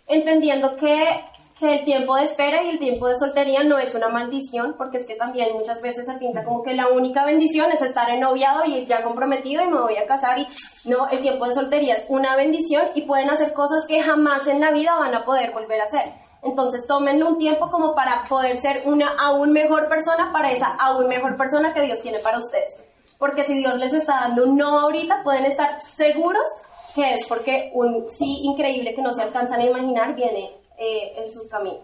[0.07, 1.23] entendiendo que,
[1.61, 4.97] que el tiempo de espera y el tiempo de soltería no es una maldición, porque
[4.97, 8.21] es que también muchas veces se pinta como que la única bendición es estar en
[8.21, 10.47] noviado y ya comprometido y me voy a casar y
[10.85, 14.59] no, el tiempo de soltería es una bendición y pueden hacer cosas que jamás en
[14.59, 16.11] la vida van a poder volver a hacer.
[16.41, 21.07] Entonces tómenle un tiempo como para poder ser una aún mejor persona para esa aún
[21.07, 22.83] mejor persona que Dios tiene para ustedes.
[23.19, 26.49] Porque si Dios les está dando un no ahorita, pueden estar seguros
[26.95, 31.27] que es porque un sí increíble que no se alcanzan a imaginar viene eh, en
[31.31, 31.77] su camino.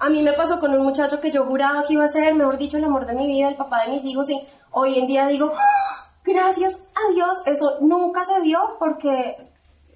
[0.00, 2.58] A mí me pasó con un muchacho que yo juraba que iba a ser, mejor
[2.58, 4.40] dicho, el amor de mi vida, el papá de mis hijos, y
[4.72, 9.36] hoy en día digo, "Ah, gracias a Dios, eso nunca se dio porque...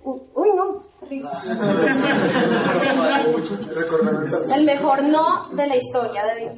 [0.05, 0.85] Uy, no.
[4.55, 6.57] El mejor no de la historia de Dios.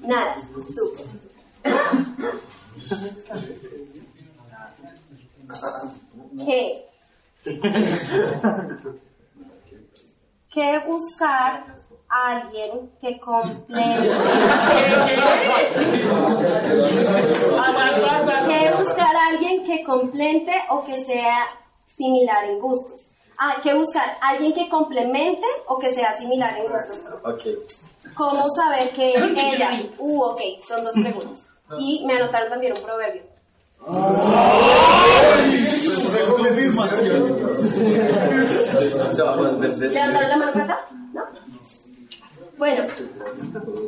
[0.00, 0.36] Nada,
[0.74, 1.06] súper.
[6.44, 6.86] que
[10.52, 11.64] que buscar
[12.08, 14.08] a alguien que complete
[18.46, 21.46] que buscar a alguien que complete o que sea
[21.96, 23.10] similar en gustos.
[23.38, 27.02] Ah, que buscar a alguien que complemente o que sea similar en gustos.
[28.14, 29.82] ¿Cómo saber que es ella?
[29.98, 31.42] Uh, ok, son dos preguntas.
[31.78, 33.22] Y me anotaron también un proverbio.
[39.94, 40.88] ¿Levantaron la mano para acá?
[41.12, 41.24] ¿No?
[42.58, 42.84] Bueno,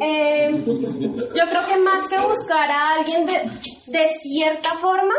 [0.01, 3.51] eh, yo creo que más que buscar a alguien de,
[3.87, 5.15] de cierta forma,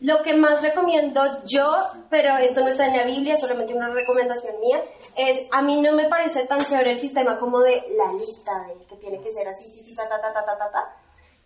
[0.00, 1.70] lo que más recomiendo yo,
[2.08, 4.82] pero esto no está en la Biblia, solamente una recomendación mía,
[5.16, 8.84] es a mí no me parece tan chévere el sistema como de la lista de
[8.86, 10.96] que tiene que ser así, sí, sí, ta, ta, ta, ta, ta, ta, ta.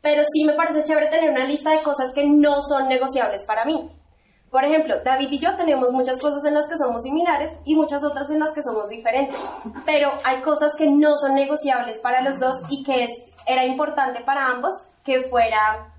[0.01, 3.65] Pero sí me parece chévere tener una lista de cosas que no son negociables para
[3.65, 3.91] mí.
[4.55, 8.05] Por ejemplo, David y yo tenemos muchas cosas en las que somos similares y muchas
[8.05, 9.37] otras en las que somos diferentes.
[9.85, 13.11] Pero hay cosas que no son negociables para los dos y que es,
[13.49, 15.93] era importante para ambos que fuera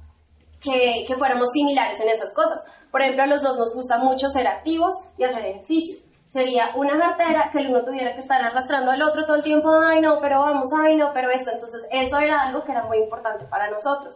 [0.62, 2.64] que, que fuéramos similares en esas cosas.
[2.92, 5.98] Por ejemplo, a los dos nos gusta mucho ser activos y hacer ejercicio.
[6.30, 9.70] Sería una cartera que el uno tuviera que estar arrastrando al otro todo el tiempo,
[9.86, 11.52] ay no, pero vamos, ay no, pero esto.
[11.52, 14.16] Entonces, eso era algo que era muy importante para nosotros.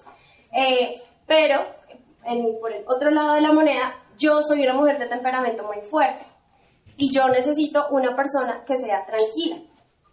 [0.53, 0.95] Eh,
[1.27, 1.59] pero,
[2.23, 5.81] en, por el otro lado de la moneda, yo soy una mujer de temperamento muy
[5.89, 6.25] fuerte
[6.97, 9.57] y yo necesito una persona que sea tranquila.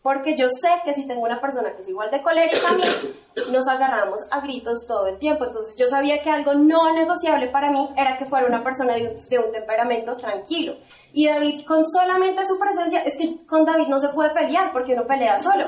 [0.06, 2.84] Porque yo sé que si tengo una persona que es igual de colérica a mí,
[3.50, 5.44] nos agarramos a gritos todo el tiempo.
[5.44, 9.08] Entonces yo sabía que algo no negociable para mí era que fuera una persona de
[9.08, 10.76] un, de un temperamento tranquilo.
[11.12, 14.92] Y David, con solamente su presencia, es que con David no se puede pelear porque
[14.92, 15.64] uno pelea solo.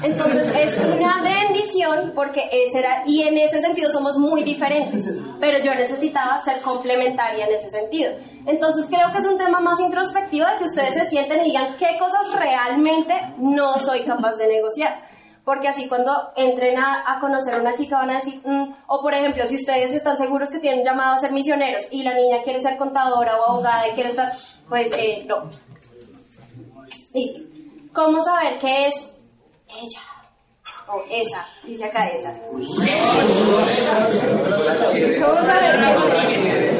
[0.00, 5.58] Entonces es una bendición porque ese era, y en ese sentido somos muy diferentes, pero
[5.58, 8.12] yo necesitaba ser complementaria en ese sentido.
[8.46, 11.76] Entonces creo que es un tema más introspectivo de que ustedes se sienten y digan
[11.78, 15.12] qué cosas realmente no soy capaz de negociar.
[15.44, 19.12] Porque así cuando entren a, conocer a una chica van a decir, mm", o por
[19.12, 22.60] ejemplo, si ustedes están seguros que tienen llamado a ser misioneros y la niña quiere
[22.60, 24.32] ser contadora o abogada y quiere estar,
[24.68, 25.50] pues eh, no.
[27.12, 27.40] Listo.
[27.92, 28.94] ¿Cómo saber qué es
[29.68, 30.00] ella?
[30.88, 32.32] O esa, dice acá esa.
[32.40, 32.64] ¿Cómo
[35.42, 35.78] saber
[36.28, 36.71] qué es?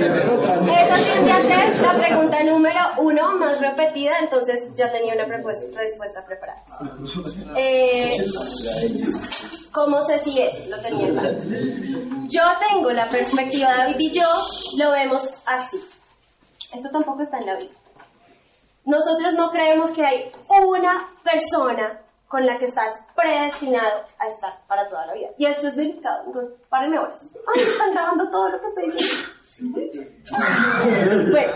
[0.73, 6.25] Esa tiende a ser la pregunta número uno más repetida, entonces ya tenía una respuesta
[6.25, 6.65] preparada.
[7.57, 8.17] Eh,
[9.73, 10.69] ¿Cómo sé si es?
[10.69, 11.39] Lo tenía claro.
[12.29, 14.25] Yo tengo la perspectiva, David y yo
[14.79, 15.79] lo vemos así.
[16.75, 17.79] Esto tampoco está en la Biblia.
[18.85, 20.31] Nosotros no creemos que hay
[20.67, 22.01] una persona
[22.33, 25.29] con la que estás predestinado a estar para toda la vida.
[25.37, 27.21] Y esto es delicado, entonces párenme horas.
[27.55, 29.79] Ay, están grabando todo lo que estoy diciendo.
[31.31, 31.53] Bueno,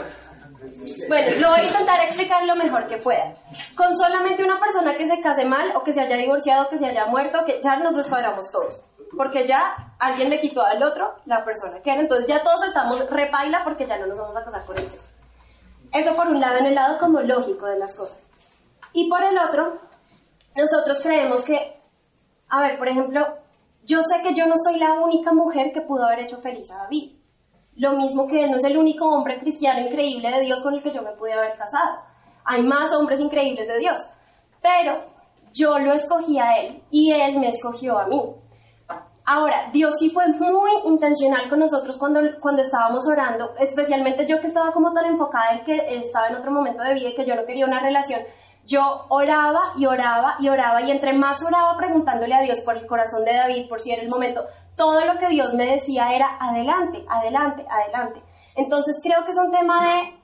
[1.08, 3.32] bueno, lo voy a intentar explicar lo mejor que pueda.
[3.74, 6.84] Con solamente una persona que se case mal o que se haya divorciado, que se
[6.84, 8.84] haya muerto, que ya nos descuadramos todos.
[9.16, 12.02] Porque ya alguien le quitó al otro la persona que era.
[12.02, 14.86] Entonces ya todos estamos repaila porque ya no nos vamos a casar con él.
[15.94, 18.18] Eso por un lado, en el lado como lógico de las cosas.
[18.92, 19.85] Y por el otro,
[20.56, 21.80] nosotros creemos que,
[22.48, 23.26] a ver, por ejemplo,
[23.84, 26.78] yo sé que yo no soy la única mujer que pudo haber hecho feliz a
[26.78, 27.12] David.
[27.76, 30.82] Lo mismo que él no es el único hombre cristiano increíble de Dios con el
[30.82, 32.00] que yo me pude haber casado.
[32.44, 34.00] Hay más hombres increíbles de Dios.
[34.62, 35.04] Pero
[35.52, 38.20] yo lo escogí a él y él me escogió a mí.
[39.28, 44.46] Ahora, Dios sí fue muy intencional con nosotros cuando, cuando estábamos orando, especialmente yo que
[44.46, 47.34] estaba como tan enfocada en que estaba en otro momento de vida y que yo
[47.34, 48.20] no quería una relación.
[48.66, 52.86] Yo oraba y oraba y oraba y entre más oraba preguntándole a Dios por el
[52.86, 54.44] corazón de David, por si era el momento,
[54.76, 58.22] todo lo que Dios me decía era adelante, adelante, adelante.
[58.56, 60.16] Entonces creo que es un tema de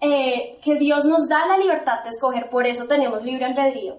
[0.00, 3.96] eh, que Dios nos da la libertad de escoger, por eso tenemos libre albedrío,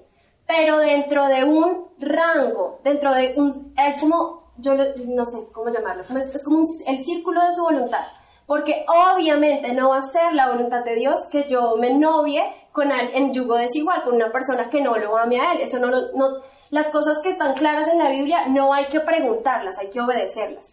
[0.47, 6.03] pero dentro de un rango, dentro de un, es como, yo no sé cómo llamarlo,
[6.03, 8.05] es, como el círculo de su voluntad,
[8.45, 12.91] porque obviamente no va a ser la voluntad de Dios que yo me novie con
[12.91, 15.88] al- en yugo desigual, con una persona que no lo ame a Él, eso no,
[15.89, 19.99] no- las cosas que están claras en la Biblia no hay que preguntarlas, hay que
[20.01, 20.65] obedecerlas.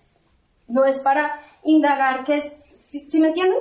[0.69, 2.45] No es para indagar que es,
[2.91, 3.59] ¿sí, sí me entienden?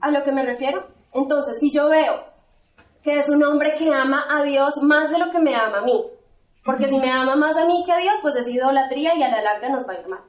[0.00, 0.86] a lo que me refiero.
[1.14, 2.22] Entonces, si yo veo
[3.02, 5.82] que es un hombre que ama a Dios más de lo que me ama a
[5.82, 6.04] mí,
[6.64, 9.28] porque si me ama más a mí que a Dios, pues es idolatría y a
[9.30, 10.20] la larga nos va a ir mal.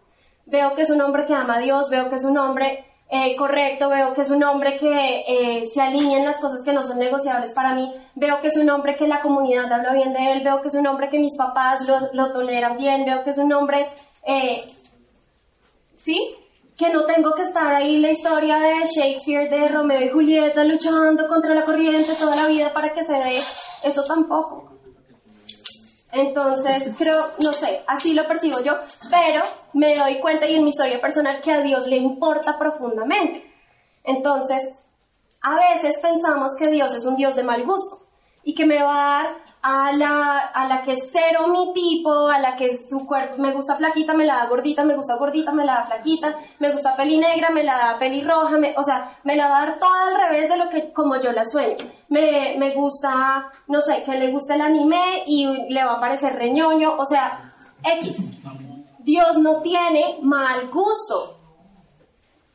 [0.45, 3.36] Veo que es un hombre que ama a Dios, veo que es un hombre eh,
[3.38, 6.84] correcto, veo que es un hombre que eh, se alinea en las cosas que no
[6.84, 10.34] son negociables para mí, veo que es un hombre que la comunidad habla bien de
[10.34, 13.30] él, veo que es un hombre que mis papás lo, lo toleran bien, veo que
[13.30, 13.89] es un hombre,
[14.26, 14.66] eh,
[15.95, 16.36] ¿sí?
[16.76, 21.28] que no tengo que estar ahí la historia de Shakespeare, de Romeo y Julieta luchando
[21.28, 23.39] contra la corriente toda la vida para que se dé,
[23.84, 24.76] eso tampoco.
[26.12, 28.74] Entonces, creo, no sé, así lo percibo yo,
[29.10, 29.43] pero
[29.74, 33.43] me doy cuenta y en mi historia personal que a Dios le importa profundamente.
[34.03, 34.64] Entonces,
[35.41, 38.07] a veces pensamos que Dios es un Dios de mal gusto
[38.47, 42.29] y que me va a dar a la, a la que es cero mi tipo,
[42.29, 45.51] a la que su cuerpo me gusta flaquita, me la da gordita, me gusta gordita,
[45.51, 48.83] me la da flaquita, me gusta peli negra, me la da peli roja, me, o
[48.85, 51.43] sea, me la va a dar toda al revés de lo que como yo la
[51.43, 51.91] sueño.
[52.07, 56.37] Me, me gusta, no sé, que le guste el anime y le va a parecer
[56.37, 58.15] reñoño, o sea, X.
[58.99, 61.37] Dios no tiene mal gusto.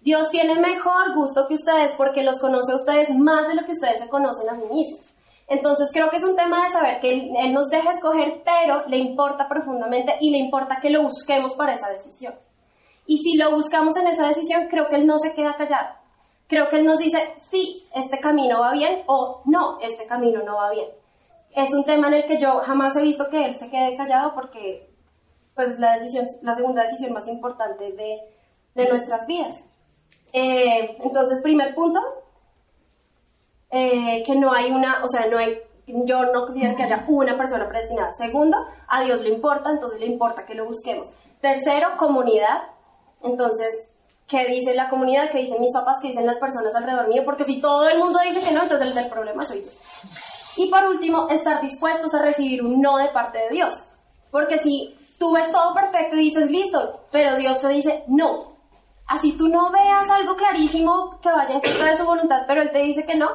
[0.01, 3.73] Dios tiene mejor gusto que ustedes porque los conoce a ustedes más de lo que
[3.73, 5.13] ustedes se conocen a sí mismos.
[5.53, 8.97] Entonces creo que es un tema de saber que él, nos deja escoger, pero le
[8.97, 12.35] importa profundamente y le importa que lo busquemos para esa decisión.
[13.05, 15.95] Y si lo buscamos en esa decisión, creo que Él no se queda callado.
[16.47, 20.57] Creo que Él nos dice, sí, este camino va bien o no, este camino no
[20.57, 20.89] va bien.
[21.55, 24.35] Es un tema en el que yo jamás he visto que Él se quede callado
[24.35, 24.89] porque
[25.55, 28.21] pues, es la, decisión, la segunda decisión más importante de,
[28.75, 29.63] de nuestras vidas.
[30.33, 32.01] Eh, entonces, primer punto,
[33.75, 37.39] eh, que no hay una, o sea, no hay, yo no considero que haya una
[37.39, 38.13] persona predestinada.
[38.13, 41.09] Segundo, a Dios le importa, entonces le importa que lo busquemos.
[41.41, 42.65] Tercero, comunidad.
[43.23, 43.75] Entonces,
[44.29, 45.31] ¿qué dice la comunidad?
[45.31, 45.97] ¿Qué dicen mis papás?
[46.03, 47.23] ¿Qué dicen las personas alrededor mío?
[47.25, 49.71] Porque si todo el mundo dice que no, entonces el del problema soy yo.
[50.57, 53.73] Y por último, estar dispuestos a recibir un no de parte de Dios.
[54.31, 58.53] Porque si tú ves todo perfecto y dices, listo, pero Dios te dice, no.
[59.07, 62.71] Así tú no veas algo clarísimo que vaya en contra de su voluntad, pero Él
[62.71, 63.31] te dice que no,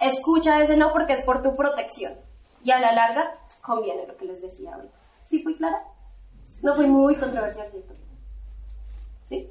[0.00, 2.14] escucha ese no porque es por tu protección.
[2.62, 4.88] Y a la larga conviene lo que les decía hoy.
[5.24, 5.82] ¿Sí fui clara?
[6.62, 7.68] No fui muy controversial.
[9.24, 9.50] ¿Sí?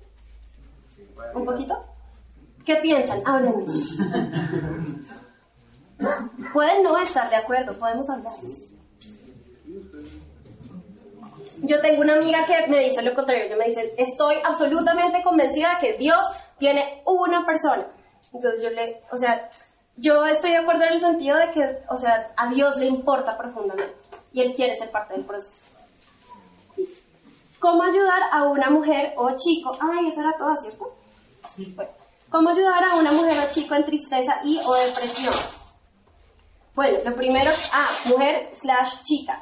[1.34, 1.86] ¿Un poquito?
[2.66, 3.22] ¿Qué piensan?
[3.26, 3.66] Háblenme.
[6.54, 8.34] Pueden no estar de acuerdo, podemos hablar.
[11.62, 15.76] Yo tengo una amiga que me dice lo contrario, yo me dice, estoy absolutamente convencida
[15.76, 16.26] de que Dios
[16.58, 17.88] tiene una persona.
[18.34, 19.50] Entonces yo le, o sea,
[19.98, 23.38] yo estoy de acuerdo en el sentido de que, o sea, a Dios le importa
[23.38, 23.96] profundamente
[24.34, 25.66] y Él quiere ser parte del proceso.
[27.60, 29.72] ¿Cómo ayudar a una mujer o chico?
[29.80, 30.96] Ay, esa era toda, ¿cierto?
[31.76, 31.92] Bueno,
[32.30, 35.34] ¿cómo ayudar a una mujer o chico en tristeza y o depresión?
[36.76, 39.42] Bueno, lo primero, ah, mujer slash chica.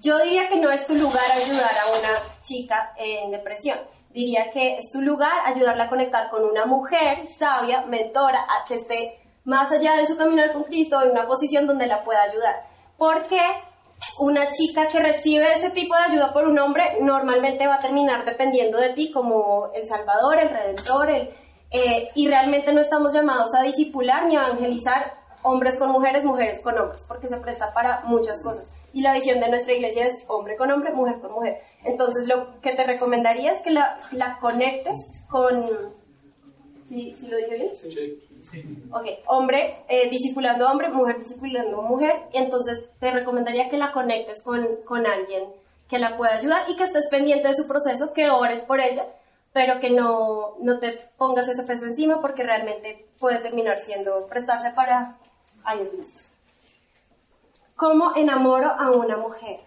[0.00, 3.78] Yo diría que no es tu lugar ayudar a una chica en depresión.
[4.10, 8.74] Diría que es tu lugar ayudarla a conectar con una mujer sabia, mentora, a que
[8.74, 12.66] esté más allá de su caminar con Cristo, en una posición donde la pueda ayudar.
[12.98, 13.40] Porque
[14.18, 18.24] una chica que recibe ese tipo de ayuda por un hombre normalmente va a terminar
[18.24, 21.30] dependiendo de ti como el Salvador, el Redentor, el,
[21.70, 26.60] eh, y realmente no estamos llamados a disipular ni a evangelizar hombres con mujeres, mujeres
[26.60, 28.74] con hombres, porque se presta para muchas cosas.
[28.92, 31.60] Y la visión de nuestra iglesia es hombre con hombre, mujer con mujer.
[31.84, 34.96] Entonces lo que te recomendaría es que la, la conectes
[35.28, 35.66] con...
[36.84, 37.74] ¿Sí, ¿Sí lo dije bien?
[37.74, 38.35] Sí.
[38.92, 44.42] Ok, hombre eh, discipulando hombre, mujer discipulando mujer, y entonces te recomendaría que la conectes
[44.42, 45.44] con, con alguien
[45.88, 49.06] que la pueda ayudar y que estés pendiente de su proceso, que ores por ella,
[49.52, 54.70] pero que no, no te pongas ese peso encima porque realmente puede terminar siendo prestarse
[54.70, 55.16] para
[55.64, 56.08] años más.
[57.76, 59.60] ¿Cómo enamoro a una mujer?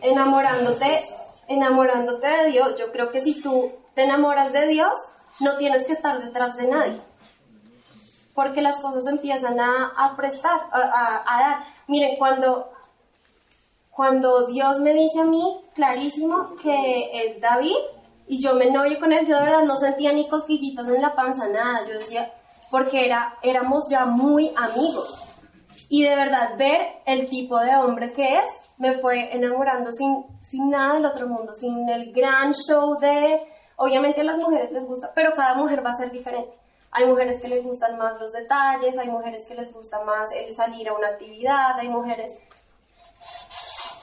[0.00, 1.04] Enamorándote,
[1.48, 2.76] enamorándote de Dios.
[2.78, 4.92] Yo creo que si tú te enamoras de Dios,
[5.38, 7.00] no tienes que estar detrás de nadie.
[8.34, 11.60] Porque las cosas empiezan a, prestar, a, dar.
[11.88, 12.70] Miren, cuando,
[13.90, 17.76] cuando Dios me dice a mí clarísimo que es David
[18.26, 21.14] y yo me novio con él, yo de verdad no sentía ni cosquillitas en la
[21.14, 21.86] panza, nada.
[21.86, 22.32] Yo decía,
[22.70, 25.24] porque era, éramos ya muy amigos.
[25.88, 28.44] Y de verdad ver el tipo de hombre que es,
[28.78, 33.42] me fue enamorando sin, sin nada del otro mundo, sin el gran show de
[33.82, 36.54] Obviamente a las mujeres les gusta, pero cada mujer va a ser diferente.
[36.90, 40.54] Hay mujeres que les gustan más los detalles, hay mujeres que les gusta más el
[40.54, 42.30] salir a una actividad, hay mujeres...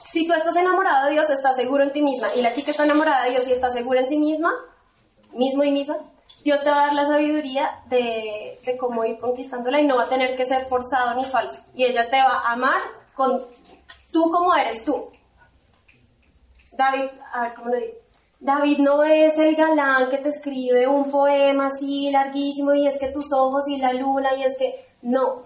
[0.02, 2.82] Si tú estás enamorado de Dios, estás seguro en ti misma, y la chica está
[2.82, 4.52] enamorada de Dios y está segura en sí misma,
[5.32, 5.96] mismo y misma,
[6.42, 10.06] Dios te va a dar la sabiduría de, de cómo ir conquistándola y no va
[10.06, 11.62] a tener que ser forzado ni falso.
[11.74, 12.80] Y ella te va a amar
[13.14, 13.44] con
[14.10, 15.08] tú como eres tú.
[16.72, 18.07] David, a ver cómo lo digo.
[18.40, 23.08] David no es el galán que te escribe un poema así larguísimo y es que
[23.08, 25.42] tus ojos y la luna y es que no.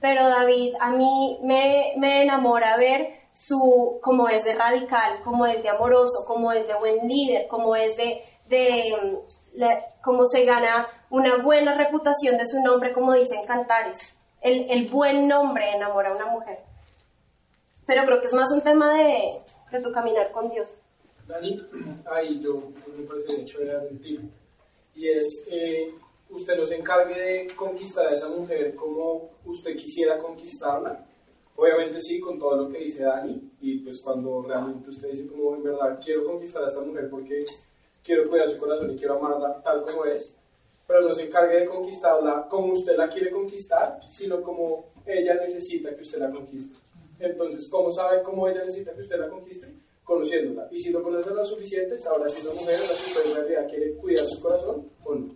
[0.00, 5.62] Pero David a mí me, me enamora ver su, cómo es de radical, cómo es
[5.62, 9.20] de amoroso, cómo es de buen líder, cómo es de, de
[10.02, 13.98] cómo se gana una buena reputación de su nombre, como dicen cantares.
[14.40, 16.58] El, el buen nombre enamora a una mujer.
[17.86, 20.76] Pero creo que es más un tema de, de tu caminar con Dios.
[21.32, 21.66] Dani,
[22.14, 23.82] ahí yo me parece de hecho era.
[24.94, 25.46] Y es,
[26.28, 31.06] usted no se encargue de conquistar a esa mujer como usted quisiera conquistarla.
[31.56, 35.54] Obviamente sí, con todo lo que dice Dani, y pues cuando realmente usted dice como
[35.54, 37.44] en verdad quiero conquistar a esta mujer porque
[38.02, 40.36] quiero cuidar su corazón y quiero amarla tal como es,
[40.86, 45.94] pero no se encargue de conquistarla como usted la quiere conquistar, sino como ella necesita
[45.94, 46.76] que usted la conquiste.
[47.18, 49.71] Entonces, ¿cómo sabe cómo ella necesita que usted la conquiste?
[50.12, 50.68] Conociéndola.
[50.70, 54.26] Y si no conoce lo suficiente, sabrá si una mujer la en realidad quiere cuidar
[54.26, 55.34] su corazón o no.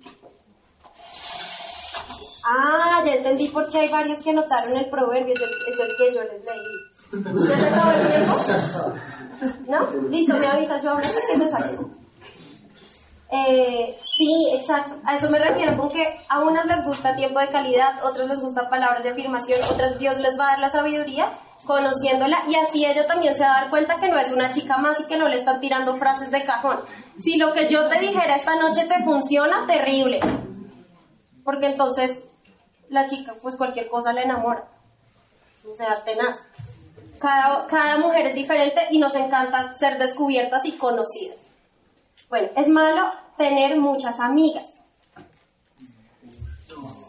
[2.45, 5.41] Ah, ya entendí por qué hay varios que anotaron el proverbio, es
[5.81, 7.49] el, que yo les leí.
[7.49, 8.35] ¿Ya se acabó el tiempo?
[9.67, 10.09] ¿No?
[10.11, 11.91] Listo, me avisas, yo ahora que me saco.
[13.31, 14.97] Eh, sí, exacto.
[15.05, 18.41] A eso me refiero con que a unas les gusta tiempo de calidad, otros les
[18.41, 21.33] gusta palabras de afirmación, otras Dios les va a dar la sabiduría
[21.65, 24.79] conociéndola y así ella también se va a dar cuenta que no es una chica
[24.79, 26.79] más y que no le están tirando frases de cajón.
[27.21, 30.21] Si lo que yo te dijera esta noche te funciona, terrible.
[31.43, 32.19] Porque entonces
[32.89, 34.69] la chica pues cualquier cosa le enamora.
[35.69, 36.37] O sea, tenaz.
[37.19, 41.46] Cada, cada mujer es diferente y nos encanta ser descubiertas y conocidas.
[42.29, 44.67] Bueno, es malo tener muchas amigas.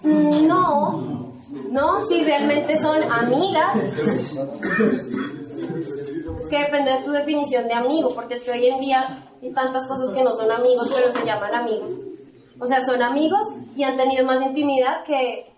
[0.03, 1.33] Mm, no,
[1.71, 3.75] no, si realmente son amigas.
[6.39, 9.51] Es que depende de tu definición de amigo, porque es que hoy en día hay
[9.51, 11.91] tantas cosas que no son amigos, pero se llaman amigos.
[12.59, 13.45] O sea, son amigos
[13.75, 15.51] y han tenido más intimidad que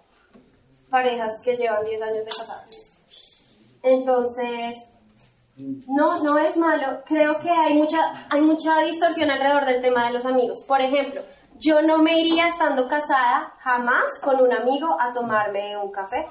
[0.89, 2.81] parejas que llevan 10 años de casados.
[3.83, 4.75] Entonces,
[5.87, 7.01] no, no es malo.
[7.05, 10.63] Creo que hay mucha, hay mucha distorsión alrededor del tema de los amigos.
[10.65, 11.21] Por ejemplo,
[11.57, 16.27] yo no me iría estando casada jamás con un amigo a tomarme un café.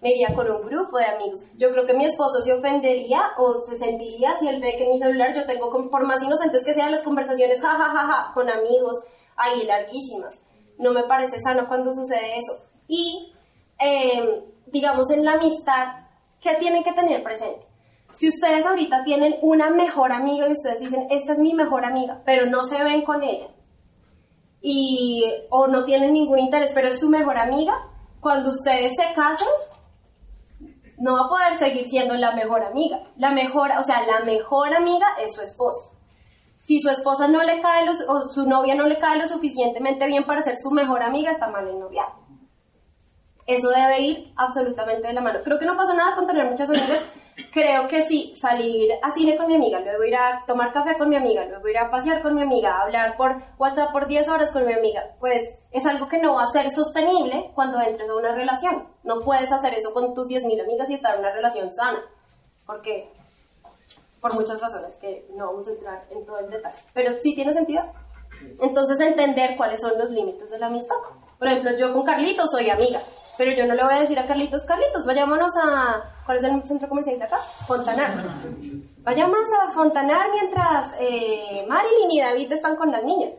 [0.00, 1.40] Me iría con un grupo de amigos.
[1.56, 4.92] Yo creo que mi esposo se ofendería o se sentiría si él ve que en
[4.92, 8.98] mi celular yo tengo, por más inocentes que sean las conversaciones, jajajaja, con amigos
[9.36, 10.36] ahí larguísimas.
[10.78, 12.64] No me parece sano cuando sucede eso.
[12.88, 13.32] Y,
[13.78, 16.06] em, digamos, en la amistad,
[16.40, 17.69] ¿qué tienen que tener presente?
[18.12, 22.22] Si ustedes ahorita tienen una mejor amiga y ustedes dicen, esta es mi mejor amiga,
[22.24, 23.48] pero no se ven con ella,
[24.62, 27.74] y, o no tienen ningún interés, pero es su mejor amiga,
[28.20, 29.48] cuando ustedes se casan,
[30.98, 33.00] no va a poder seguir siendo la mejor amiga.
[33.16, 35.92] La mejor, o sea, la mejor amiga es su esposa.
[36.58, 40.24] Si su esposa no le cae o su novia no le cae lo suficientemente bien
[40.24, 42.06] para ser su mejor amiga, está mal en novia.
[43.46, 45.40] Eso debe ir absolutamente de la mano.
[45.42, 47.02] Creo que no pasa nada con tener muchas amigas
[47.52, 51.08] creo que sí, salir a cine con mi amiga, luego ir a tomar café con
[51.08, 54.50] mi amiga, luego ir a pasear con mi amiga, hablar por WhatsApp por 10 horas
[54.50, 58.14] con mi amiga, pues es algo que no va a ser sostenible cuando entres a
[58.14, 58.88] una relación.
[59.04, 62.02] No puedes hacer eso con tus 10.000 amigas y estar en una relación sana,
[62.66, 63.12] porque
[64.20, 67.52] por muchas razones que no vamos a entrar en todo el detalle, pero sí tiene
[67.54, 67.82] sentido.
[68.60, 70.96] Entonces entender cuáles son los límites de la amistad.
[71.38, 73.00] Por ejemplo, yo con Carlitos soy amiga,
[73.40, 76.62] pero yo no le voy a decir a Carlitos, Carlitos, vayámonos a, ¿cuál es el
[76.64, 77.38] centro comercial de acá?
[77.66, 78.12] Fontanar.
[79.02, 83.32] Vayámonos a Fontanar mientras eh, Marilyn y David están con las niñas.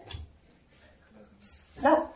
[1.83, 2.09] No.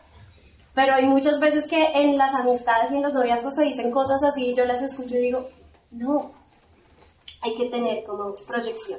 [0.74, 4.20] Pero hay muchas veces que en las amistades y en los noviazgos se dicen cosas
[4.24, 5.48] así y yo las escucho y digo,
[5.92, 6.32] no,
[7.40, 8.98] hay que tener como proyección.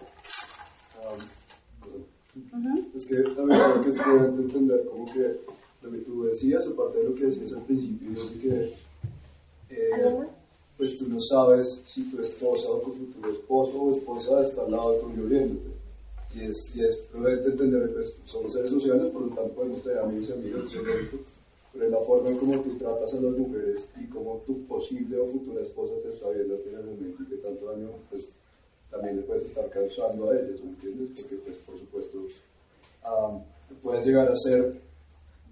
[2.95, 7.05] Es que también creo que entender como que lo que tú decías, o parte de
[7.05, 8.73] lo que decías al principio, es que
[9.69, 10.27] eh,
[10.77, 14.71] pues tú no sabes si tu esposa o tu futuro esposo o esposa está al
[14.71, 15.75] lado tuyo viéndote.
[16.35, 19.99] Y es, y es prudente entender pues, somos seres sociales, por lo tanto podemos tener
[19.99, 20.63] amigos y amigas,
[21.73, 25.19] pero es la forma en cómo tú tratas a las mujeres y cómo tu posible
[25.19, 28.27] o futura esposa te está viendo en el momento y que tanto daño pues,
[28.91, 31.09] también le puedes estar causando a ellos, ¿me entiendes?
[31.21, 32.19] Porque pues por supuesto
[33.81, 34.86] puedes llegar a ser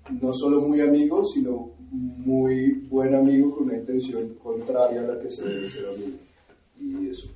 [0.09, 5.29] no solo muy amigo, sino muy buen amigo con una intención contraria a la que
[5.29, 6.17] se debe ser amigo.
[6.77, 7.27] Y eso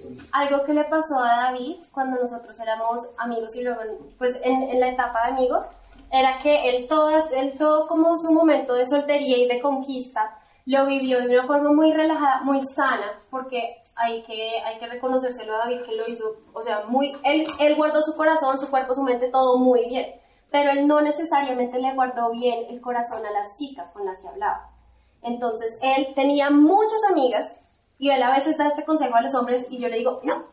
[0.00, 0.26] también.
[0.32, 3.80] Algo que le pasó a David cuando nosotros éramos amigos y luego,
[4.16, 5.66] pues en, en la etapa de amigos,
[6.10, 10.86] era que él todo, él todo como su momento de soltería y de conquista lo
[10.86, 15.58] vivió de una forma muy relajada, muy sana, porque hay que, hay que reconocérselo a
[15.58, 19.02] David que lo hizo, o sea, muy, él, él guardó su corazón, su cuerpo, su
[19.02, 20.06] mente, todo muy bien
[20.50, 24.28] pero él no necesariamente le guardó bien el corazón a las chicas con las que
[24.28, 24.70] hablaba.
[25.22, 27.46] Entonces, él tenía muchas amigas,
[28.00, 30.44] Y él a veces da este consejo a los hombres y yo le digo, no,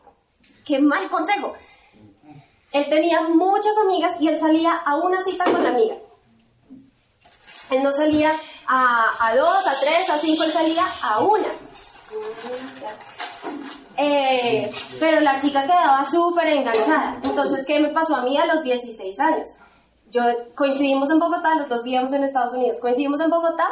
[0.64, 1.52] qué mal consejo.
[2.72, 5.94] Él tenía muchas amigas y él salía a una cita con la amiga.
[7.70, 8.32] Él no salía
[8.66, 11.48] a, dos, a tres, a cinco, él salía a una.
[13.96, 17.20] Eh, pero la chica quedaba súper enganchada.
[17.22, 19.48] Entonces, ¿qué me pasó a mí a los 16 años?
[20.10, 20.22] Yo
[20.54, 23.66] coincidimos en Bogotá, los dos vivíamos en Estados Unidos, coincidimos en Bogotá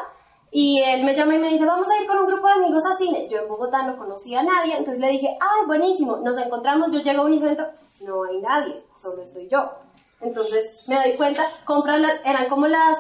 [0.51, 2.85] y él me llama y me dice, vamos a ir con un grupo de amigos
[2.87, 3.29] a cine.
[3.29, 7.01] Yo en Bogotá no conocía a nadie, entonces le dije, ay, buenísimo, nos encontramos, yo
[7.01, 7.67] llego a Unicentro,
[8.01, 9.71] no hay nadie, solo estoy yo.
[10.21, 12.99] Entonces me doy cuenta, compra eran como las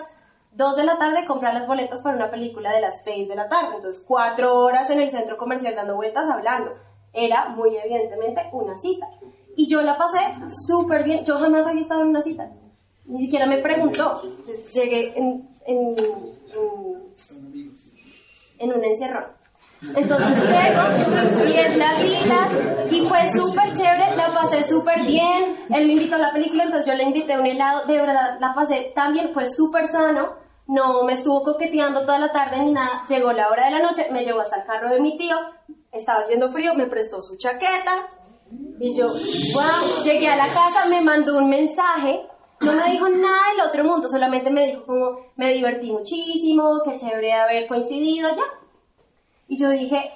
[0.55, 3.49] 2 de la tarde, comprar las boletas para una película de las 6 de la
[3.49, 3.77] tarde.
[3.77, 6.75] Entonces, cuatro horas en el centro comercial dando vueltas hablando.
[7.13, 9.07] Era muy evidentemente una cita.
[9.57, 10.19] Y yo la pasé
[10.67, 11.25] súper bien.
[11.25, 12.51] Yo jamás había estado en una cita.
[13.07, 14.23] Ni siquiera me preguntó.
[14.25, 15.97] Entonces, llegué en, en,
[18.59, 19.25] en, un encerrón.
[19.83, 22.49] Entonces llego y es la cita
[22.91, 25.57] y fue súper chévere, la pasé súper bien.
[25.69, 27.87] Él me invitó a la película, entonces yo le invité a un helado.
[27.87, 30.37] De verdad, la pasé también, fue súper sano.
[30.67, 33.05] No me estuvo coqueteando toda la tarde ni nada.
[33.09, 35.37] Llegó la hora de la noche, me llevó hasta el carro de mi tío,
[35.93, 38.09] estaba haciendo frío, me prestó su chaqueta
[38.81, 42.27] y yo, wow, llegué a la casa, me mandó un mensaje,
[42.61, 46.97] no me dijo nada del otro mundo, solamente me dijo como, me divertí muchísimo, qué
[46.97, 48.45] chévere haber coincidido, ya.
[49.49, 50.11] Y yo dije,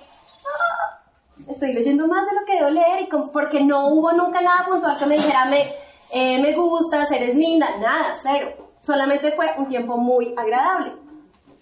[0.45, 1.01] ah,
[1.49, 4.99] estoy leyendo más de lo que debo leer, y porque no hubo nunca nada puntual
[4.99, 5.62] que me dijera, me,
[6.11, 8.68] eh, me gustas, eres linda, nada, cero.
[8.80, 10.95] Solamente fue un tiempo muy agradable.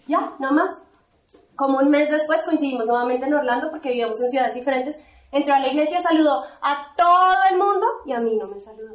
[0.06, 0.76] Ya, no más.
[1.56, 4.96] Como un mes después coincidimos nuevamente en Orlando porque vivíamos en ciudades diferentes.
[5.32, 8.94] Entró a la iglesia, saludó a todo el mundo y a mí no me saludó.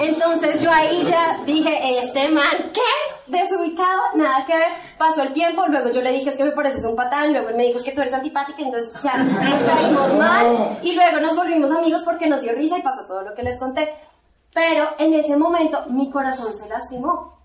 [0.00, 2.80] Entonces yo ahí ya dije, este man, ¿qué?
[3.26, 4.68] Desubicado, nada que ver.
[4.98, 7.56] Pasó el tiempo, luego yo le dije, es que me pareces un patán, luego él
[7.56, 10.78] me dijo, es que tú eres antipática, entonces ya nos caímos mal.
[10.82, 13.58] Y luego nos volvimos amigos porque nos dio risa y pasó todo lo que les
[13.58, 13.92] conté.
[14.54, 17.35] Pero en ese momento mi corazón se lastimó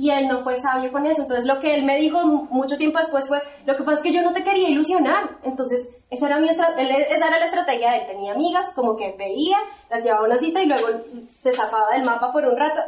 [0.00, 1.20] y él no fue sabio con eso.
[1.20, 4.12] Entonces lo que él me dijo mucho tiempo después fue, lo que pasa es que
[4.12, 5.36] yo no te quería ilusionar.
[5.44, 8.06] Entonces esa era, mi esa era la estrategia de él.
[8.06, 9.58] Tenía amigas, como que veía,
[9.90, 10.86] las llevaba a una cita y luego
[11.42, 12.80] se zafaba del mapa por un rato.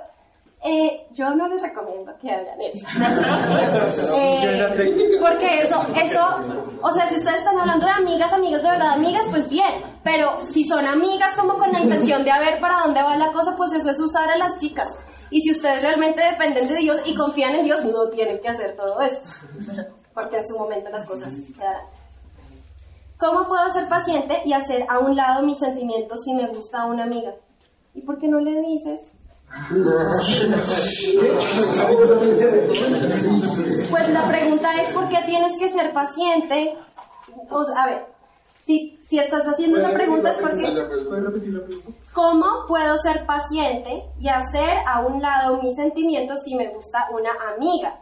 [0.65, 2.87] Eh, yo no les recomiendo que hagan eso.
[4.15, 6.25] Eh, porque eso, eso,
[6.81, 9.83] o sea, si ustedes están hablando de amigas, amigas de verdad, amigas, pues bien.
[10.03, 13.33] Pero si son amigas como con la intención de a ver para dónde va la
[13.33, 14.89] cosa, pues eso es usar a las chicas.
[15.33, 18.77] Y si ustedes realmente dependen de Dios y confían en Dios, no tienen que hacer
[18.77, 19.29] todo esto.
[20.13, 21.87] Porque en su momento las cosas se darán.
[23.19, 26.87] ¿Cómo puedo ser paciente y hacer a un lado mis sentimientos si me gusta a
[26.87, 27.33] una amiga?
[27.95, 29.01] ¿Y por qué no le dices?
[33.91, 36.77] Pues la pregunta es ¿por qué tienes que ser paciente?
[37.77, 38.07] a ver,
[38.67, 40.63] si, si estás haciendo esa pregunta es porque...
[42.13, 47.31] ¿Cómo puedo ser paciente y hacer a un lado mis sentimientos si me gusta una
[47.55, 47.99] amiga?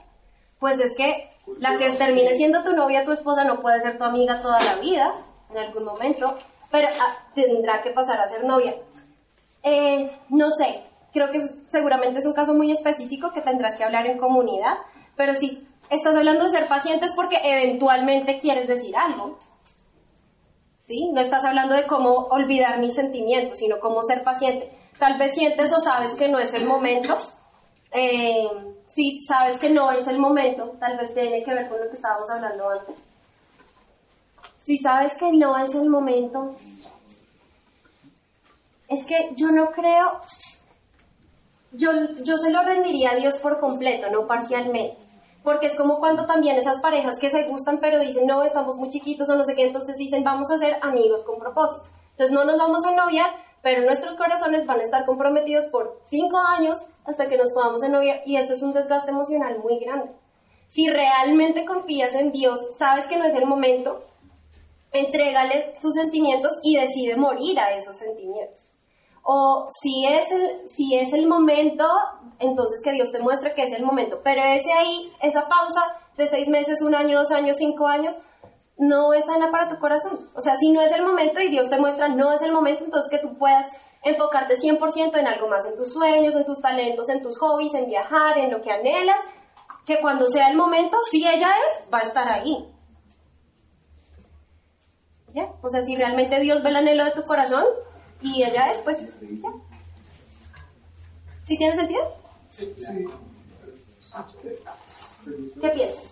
[0.58, 4.04] Pues es que la que termine siendo tu novia, tu esposa, no puede ser tu
[4.04, 5.14] amiga toda la vida,
[5.50, 6.36] en algún momento,
[6.70, 8.74] pero ah, tendrá que pasar a ser novia.
[9.62, 10.82] Eh, no sé,
[11.12, 14.78] creo que seguramente es un caso muy específico que tendrás que hablar en comunidad,
[15.16, 19.38] pero si estás hablando de ser paciente es porque eventualmente quieres decir algo.
[21.12, 24.70] No estás hablando de cómo olvidar mis sentimientos, sino cómo ser paciente.
[24.98, 27.16] Tal vez sientes o sabes que no es el momento.
[27.92, 28.48] Eh,
[28.86, 31.96] si sabes que no es el momento, tal vez tiene que ver con lo que
[31.96, 32.96] estábamos hablando antes.
[34.62, 36.54] Si sabes que no es el momento,
[38.88, 40.20] es que yo no creo
[41.72, 41.92] yo,
[42.24, 45.09] yo se lo rendiría a Dios por completo, no parcialmente.
[45.42, 48.90] Porque es como cuando también esas parejas que se gustan pero dicen, no, estamos muy
[48.90, 51.84] chiquitos o no sé qué, entonces dicen, vamos a ser amigos con propósito.
[52.12, 53.30] Entonces no nos vamos a noviar,
[53.62, 58.22] pero nuestros corazones van a estar comprometidos por cinco años hasta que nos podamos noviar
[58.26, 60.10] y eso es un desgaste emocional muy grande.
[60.68, 64.04] Si realmente confías en Dios, sabes que no es el momento,
[64.92, 68.74] entrégale tus sentimientos y decide morir a esos sentimientos.
[69.32, 71.86] O si es, el, si es el momento,
[72.40, 74.18] entonces que Dios te muestre que es el momento.
[74.24, 75.82] Pero ese ahí, esa pausa
[76.16, 78.12] de seis meses, un año, dos años, cinco años,
[78.76, 80.28] no es sana para tu corazón.
[80.34, 82.82] O sea, si no es el momento y Dios te muestra no es el momento,
[82.82, 83.68] entonces que tú puedas
[84.02, 87.86] enfocarte 100% en algo más, en tus sueños, en tus talentos, en tus hobbies, en
[87.86, 89.20] viajar, en lo que anhelas,
[89.86, 92.68] que cuando sea el momento, si ella es, va a estar ahí.
[95.32, 95.52] ¿Ya?
[95.62, 97.64] O sea, si realmente Dios ve el anhelo de tu corazón,
[98.22, 99.52] y ella después, ya.
[101.42, 102.16] ¿Sí tiene sentido?
[102.50, 102.74] Sí.
[105.60, 106.02] ¿Qué piensas?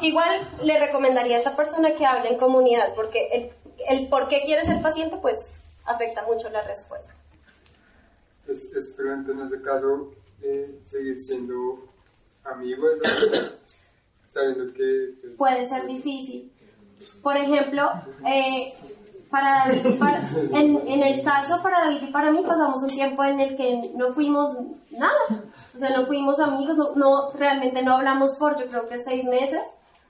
[0.00, 3.52] Igual le recomendaría a esta persona que hable en comunidad, porque el,
[3.88, 5.38] el por qué quiere ser paciente, pues
[5.84, 7.14] afecta mucho la respuesta.
[8.48, 10.12] Es, es prudente en ese caso
[10.42, 11.86] eh, seguir siendo
[12.44, 13.52] amigo de esa persona,
[14.32, 15.14] sabiendo que...
[15.20, 16.52] pues, Puede ser difícil.
[17.22, 17.90] Por ejemplo,
[18.26, 18.74] eh,
[19.30, 20.22] para David y para-
[20.52, 23.90] en, en el caso para David y para mí pasamos un tiempo en el que
[23.94, 24.54] no fuimos
[24.90, 28.98] nada, o sea, no fuimos amigos, no, no- realmente no hablamos por yo creo que
[29.02, 29.60] seis meses,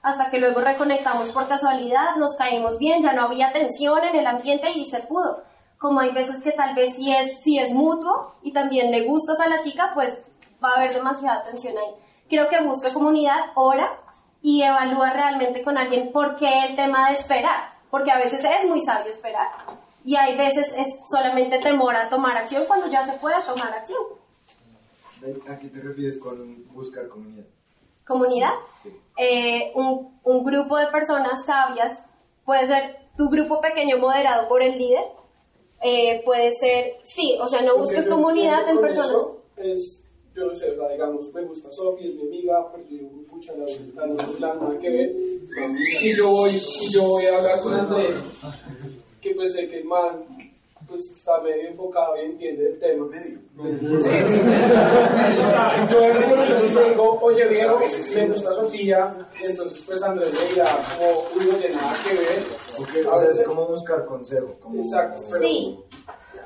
[0.01, 4.25] hasta que luego reconectamos por casualidad, nos caímos bien, ya no había tensión en el
[4.27, 5.43] ambiente y se pudo.
[5.77, 9.39] Como hay veces que tal vez si es, si es mutuo y también le gustas
[9.39, 10.17] a la chica, pues
[10.63, 11.93] va a haber demasiada tensión ahí.
[12.31, 13.99] Creo que busca comunidad, ora
[14.41, 18.69] y evalúa realmente con alguien por qué el tema de esperar, porque a veces es
[18.69, 19.49] muy sabio esperar
[20.05, 24.01] y hay veces es solamente temor a tomar acción cuando ya se puede tomar acción.
[25.49, 27.45] ¿A qué te refieres con buscar comunidad?
[28.07, 28.53] Comunidad,
[29.17, 32.05] eh, un, un grupo de personas sabias,
[32.45, 35.03] puede ser tu grupo pequeño moderado por el líder,
[35.83, 39.09] eh, puede ser, sí, o sea, no busques comunidad en personas.
[39.09, 40.00] eso Es,
[40.35, 43.09] yo no sé, o sea, digamos, me gusta Sofi, es mi amiga, pues yo digo,
[43.29, 45.15] pucha, la verdad está otro plan, nada que ver.
[46.01, 48.15] Y yo voy, y yo voy a hablar con Andrés,
[49.19, 50.25] que pues sé que el man
[50.87, 53.07] pues está medio enfocado y entiende el tema.
[55.89, 59.09] Yo de repente le digo, oye viejo, me gusta Sofía,
[59.39, 60.65] y entonces pues Andrés me dirá
[60.97, 63.07] como, uy, oye, nada que ver.
[63.07, 64.55] O sea, es como buscar consejo.
[64.59, 65.79] Como, Exacto, pero Sí,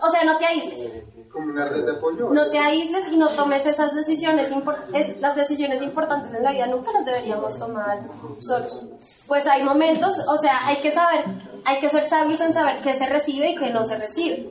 [0.01, 1.03] o sea, no te aísles.
[1.31, 2.29] como una red de apoyo.
[2.29, 4.47] No te aísles y no tomes esas decisiones
[4.93, 7.99] es- las decisiones importantes en la vida nunca las deberíamos tomar
[8.39, 8.79] solos.
[9.27, 11.25] Pues hay momentos, o sea, hay que saber,
[11.65, 14.49] hay que ser sabios en saber qué se recibe y qué no se recibe.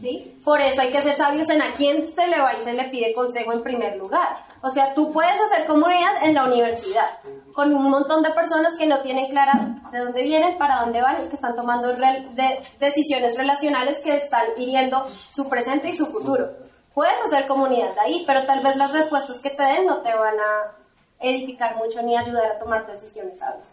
[0.00, 0.34] ¿Sí?
[0.44, 2.84] Por eso hay que ser sabios en a quién se le va y se le
[2.88, 4.38] pide consejo en primer lugar.
[4.64, 7.18] O sea, tú puedes hacer comunidad en la universidad
[7.52, 9.52] con un montón de personas que no tienen clara
[9.92, 14.44] de dónde vienen, para dónde van, y que están tomando de- decisiones relacionales que están
[14.56, 16.50] hiriendo su presente y su futuro.
[16.94, 20.34] Puedes hacer comunidad ahí, pero tal vez las respuestas que te den no te van
[20.40, 20.72] a
[21.20, 23.68] edificar mucho ni ayudar a tomar decisiones sabias.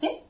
[0.00, 0.22] ¿Sí?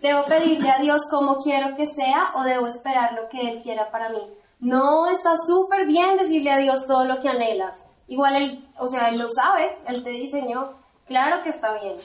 [0.00, 3.90] ¿Debo pedirle a Dios cómo quiero que sea o debo esperar lo que Él quiera
[3.90, 4.22] para mí?
[4.60, 7.76] No, está súper bien decirle a Dios todo lo que anhelas.
[8.12, 10.74] Igual Él, o sea, Él lo sabe, Él te diseñó.
[11.06, 11.96] Claro que está bien.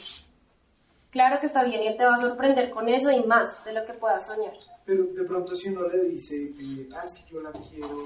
[1.09, 3.73] Claro que está bien y Él te va a sorprender con eso y más de
[3.73, 4.53] lo que puedas soñar.
[4.85, 7.97] Pero de pronto si uno le dice, eh, ah, es que yo la quiero,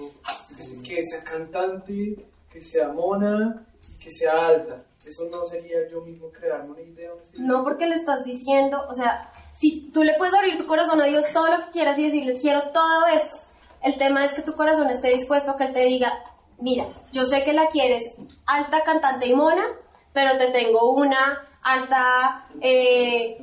[0.56, 4.84] que, se- que sea cantante, que sea mona y que sea alta.
[5.06, 7.12] Eso no sería yo mismo crearme una idea?
[7.38, 11.06] No porque le estás diciendo, o sea, si tú le puedes abrir tu corazón a
[11.06, 13.38] Dios todo lo que quieras y decirle, quiero todo esto.
[13.84, 16.14] El tema es que tu corazón esté dispuesto a que Él te diga,
[16.62, 18.04] mira, yo sé que la quieres
[18.46, 19.66] alta, cantante y mona,
[20.14, 23.38] pero te tengo una alta, eh,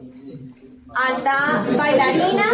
[0.94, 2.44] alta bailarina,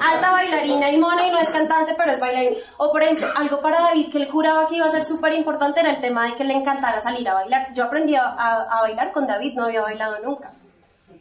[0.00, 2.56] alta bailarina y mona y no es cantante, pero es bailarina.
[2.78, 5.80] O por ejemplo, algo para David que él juraba que iba a ser súper importante
[5.80, 7.72] era el tema de que le encantara salir a bailar.
[7.74, 10.52] Yo aprendí a, bailar con David, no había bailado nunca.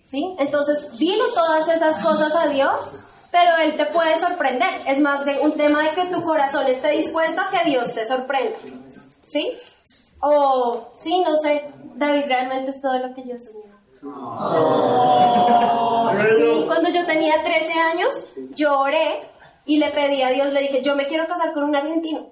[0.05, 0.35] ¿Sí?
[0.37, 2.91] Entonces, dile todas esas cosas a Dios,
[3.33, 4.69] pero Él te puede sorprender.
[4.87, 8.05] Es más de un tema de que tu corazón esté dispuesto a que Dios te
[8.05, 8.55] sorprenda.
[9.25, 9.57] ¿Sí?
[10.21, 11.65] O, sí, no sé,
[11.95, 13.73] David realmente es todo lo que yo soñaba.
[16.37, 18.13] Sí, cuando yo tenía 13 años,
[18.51, 19.27] yo oré
[19.65, 22.27] y le pedí a Dios, le dije, yo me quiero casar con un argentino.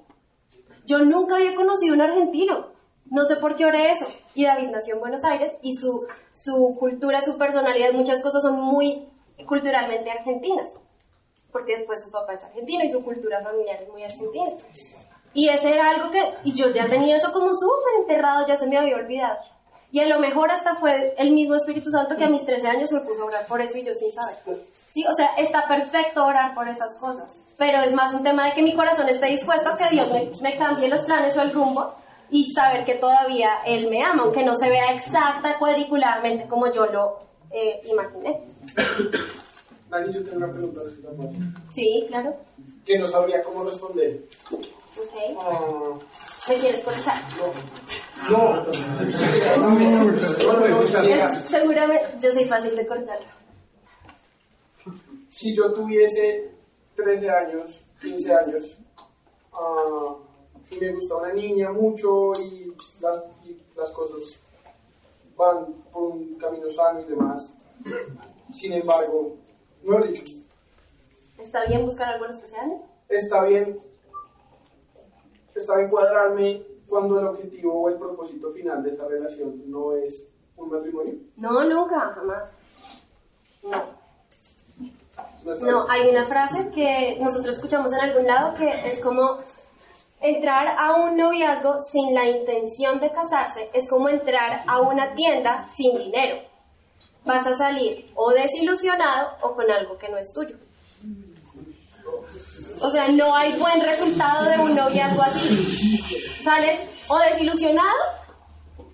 [0.85, 2.67] Yo nunca había conocido un argentino.
[3.09, 4.05] No sé por qué oré eso.
[4.35, 8.61] Y David nació en Buenos Aires y su, su cultura, su personalidad, muchas cosas son
[8.61, 9.07] muy
[9.47, 10.69] culturalmente argentinas.
[11.51, 14.51] Porque después su papá es argentino y su cultura familiar es muy argentina.
[15.33, 18.67] Y ese era algo que, y yo ya tenía eso como súper enterrado, ya se
[18.67, 19.37] me había olvidado.
[19.91, 22.91] Y a lo mejor hasta fue el mismo Espíritu Santo que a mis 13 años
[22.91, 24.37] me puso a orar por eso y yo sin saber.
[24.93, 27.31] Sí, o sea, está perfecto orar por esas cosas.
[27.57, 30.29] Pero es más un tema de que mi corazón esté dispuesto a que Dios me,
[30.41, 31.93] me cambie los planes o el rumbo
[32.29, 36.85] y saber que todavía Él me ama, aunque no se vea exacta cuadriculadamente como yo
[36.85, 37.19] lo
[37.51, 38.45] eh, imaginé.
[39.91, 41.73] Dani, yo tengo una pregunta, si.
[41.73, 42.33] Sí, claro.
[42.85, 44.23] que no sabría cómo responder.
[44.49, 45.37] Ok.
[45.37, 45.99] Ah,
[46.47, 47.17] ¿Me quieres corchar?
[48.29, 48.55] no.
[48.55, 48.65] No,
[51.45, 53.19] seguramente yo soy fácil de corchar.
[55.29, 56.51] si yo tuviese
[56.95, 58.77] 13 años, 15 años,
[59.51, 60.15] ah,
[60.69, 64.39] y me gusta una niña mucho y las, y las cosas
[65.35, 67.53] van por un camino sano y demás,
[68.53, 69.35] sin embargo,
[69.83, 70.23] no he dicho,
[71.37, 72.81] ¿Está bien buscar algo en especial?
[73.09, 73.79] está bien
[75.55, 80.27] está bien cuadrarme cuando el objetivo o el propósito final de esa relación no es
[80.57, 81.15] un matrimonio?
[81.37, 82.49] No, nunca, jamás.
[83.63, 84.01] No.
[85.61, 89.39] No, hay una frase que nosotros escuchamos en algún lado que es como
[90.19, 95.69] entrar a un noviazgo sin la intención de casarse es como entrar a una tienda
[95.75, 96.41] sin dinero.
[97.25, 100.55] Vas a salir o desilusionado o con algo que no es tuyo.
[102.81, 105.99] O sea, no hay buen resultado de un noviazgo así.
[106.43, 108.21] Sales o desilusionado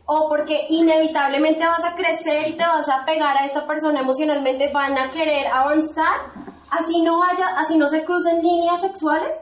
[0.05, 4.71] o porque inevitablemente vas a crecer y te vas a pegar a esta persona emocionalmente,
[4.71, 6.31] van a querer avanzar,
[6.69, 9.35] así no haya, así no se crucen líneas sexuales,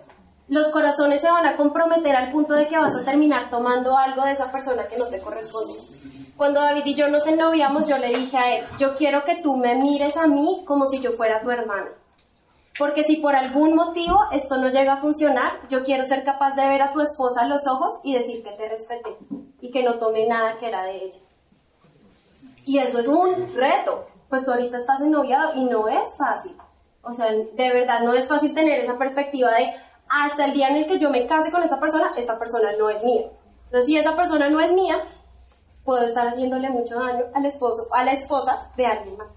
[0.48, 4.24] los corazones se van a comprometer al punto de que vas a terminar tomando algo
[4.24, 5.74] de esa persona que no te corresponde.
[6.38, 9.56] Cuando David y yo nos ennoviamos, yo le dije a él, yo quiero que tú
[9.56, 11.92] me mires a mí como si yo fuera tu hermana.
[12.78, 16.68] Porque si por algún motivo esto no llega a funcionar, yo quiero ser capaz de
[16.68, 19.16] ver a tu esposa a los ojos y decir que te respeté
[19.62, 21.20] y que no tomé nada que era de ella.
[22.66, 26.58] Y eso es un reto, pues tú ahorita estás ennoviado y no es fácil.
[27.02, 29.74] O sea, de verdad no es fácil tener esa perspectiva de
[30.10, 32.90] hasta el día en el que yo me case con esta persona, esta persona no
[32.90, 33.28] es mía.
[33.66, 34.98] Entonces, si esa persona no es mía,
[35.86, 39.28] puedo estar haciéndole mucho daño al esposo, a la esposa de alguien más.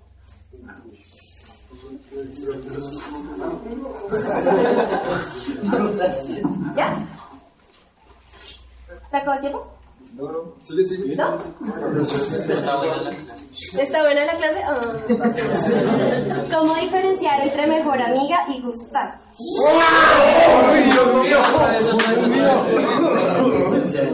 [6.74, 7.06] ¿Ya?
[9.10, 9.78] ¿Se acabó el tiempo?
[10.14, 11.16] No, no, sigue, sigue.
[11.16, 11.38] ¿No?
[13.78, 14.62] ¿Está buena la clase?
[14.64, 14.80] Ah.
[16.52, 19.18] ¿Cómo diferenciar entre mejor amiga y gustar?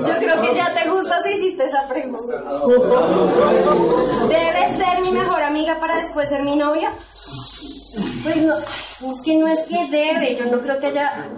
[0.06, 1.03] Yo creo que ya te gusta
[1.36, 2.42] hiciste esa pregunta.
[4.28, 6.92] ¿Debe ser mi mejor amiga para después ser mi novia?
[8.22, 11.28] Pues no, es que no es que debe, yo no creo que haya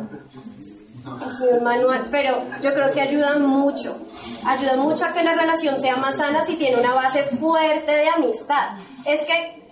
[1.50, 3.96] un manual, pero yo creo que ayuda mucho.
[4.44, 8.08] Ayuda mucho a que la relación sea más sana si tiene una base fuerte de
[8.08, 8.78] amistad.
[9.04, 9.66] Es que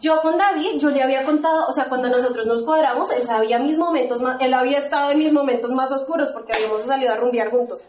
[0.00, 3.58] yo con David, yo le había contado, o sea, cuando nosotros nos cuadramos, él sabía
[3.58, 7.16] mis momentos más, él había estado en mis momentos más oscuros porque habíamos salido a
[7.16, 7.82] rumbear juntos.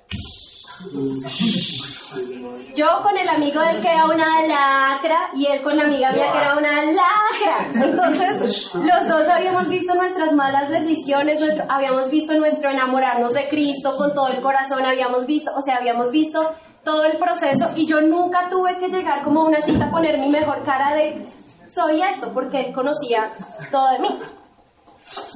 [2.76, 6.32] Yo con el amigo del que era una lacra y él con la amiga mía
[6.32, 7.86] que era una lacra.
[7.86, 14.14] Entonces, los dos habíamos visto nuestras malas decisiones, habíamos visto nuestro enamorarnos de Cristo con
[14.14, 18.48] todo el corazón, habíamos visto, o sea, habíamos visto todo el proceso y yo nunca
[18.50, 21.28] tuve que llegar como una cita a poner mi mejor cara de
[21.68, 23.30] soy esto, porque él conocía
[23.72, 24.20] todo de mí.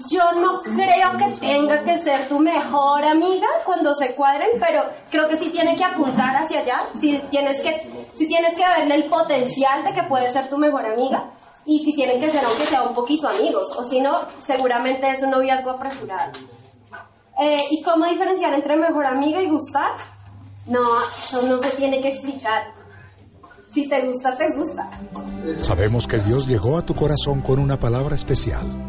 [0.09, 5.27] Yo no creo que tenga que ser tu mejor amiga cuando se cuadren, pero creo
[5.27, 9.05] que sí tiene que apuntar hacia allá, si tienes que, si tienes que verle el
[9.05, 11.29] potencial de que puede ser tu mejor amiga
[11.65, 15.21] y si tienen que ser aunque sea un poquito amigos, o si no, seguramente es
[15.21, 16.31] un noviazgo apresurado.
[17.39, 19.91] Eh, ¿Y cómo diferenciar entre mejor amiga y gustar?
[20.65, 20.81] No,
[21.17, 22.73] eso no se tiene que explicar.
[23.73, 24.89] Si te gusta, te gusta.
[25.57, 28.88] Sabemos que Dios llegó a tu corazón con una palabra especial.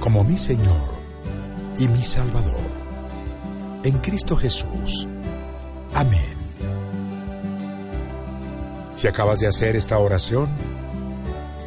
[0.00, 0.94] como mi Señor
[1.78, 2.60] y mi Salvador.
[3.82, 5.06] En Cristo Jesús.
[5.94, 6.34] Amén.
[8.96, 10.48] Si acabas de hacer esta oración,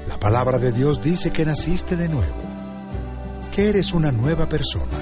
[0.07, 2.41] la palabra de Dios dice que naciste de nuevo,
[3.53, 4.97] que eres una nueva persona.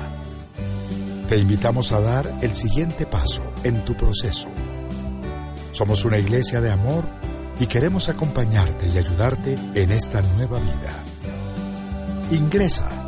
[1.29, 4.49] Te invitamos a dar el siguiente paso en tu proceso.
[5.71, 7.03] Somos una iglesia de amor
[7.59, 10.93] y queremos acompañarte y ayudarte en esta nueva vida.
[12.31, 13.04] Ingresa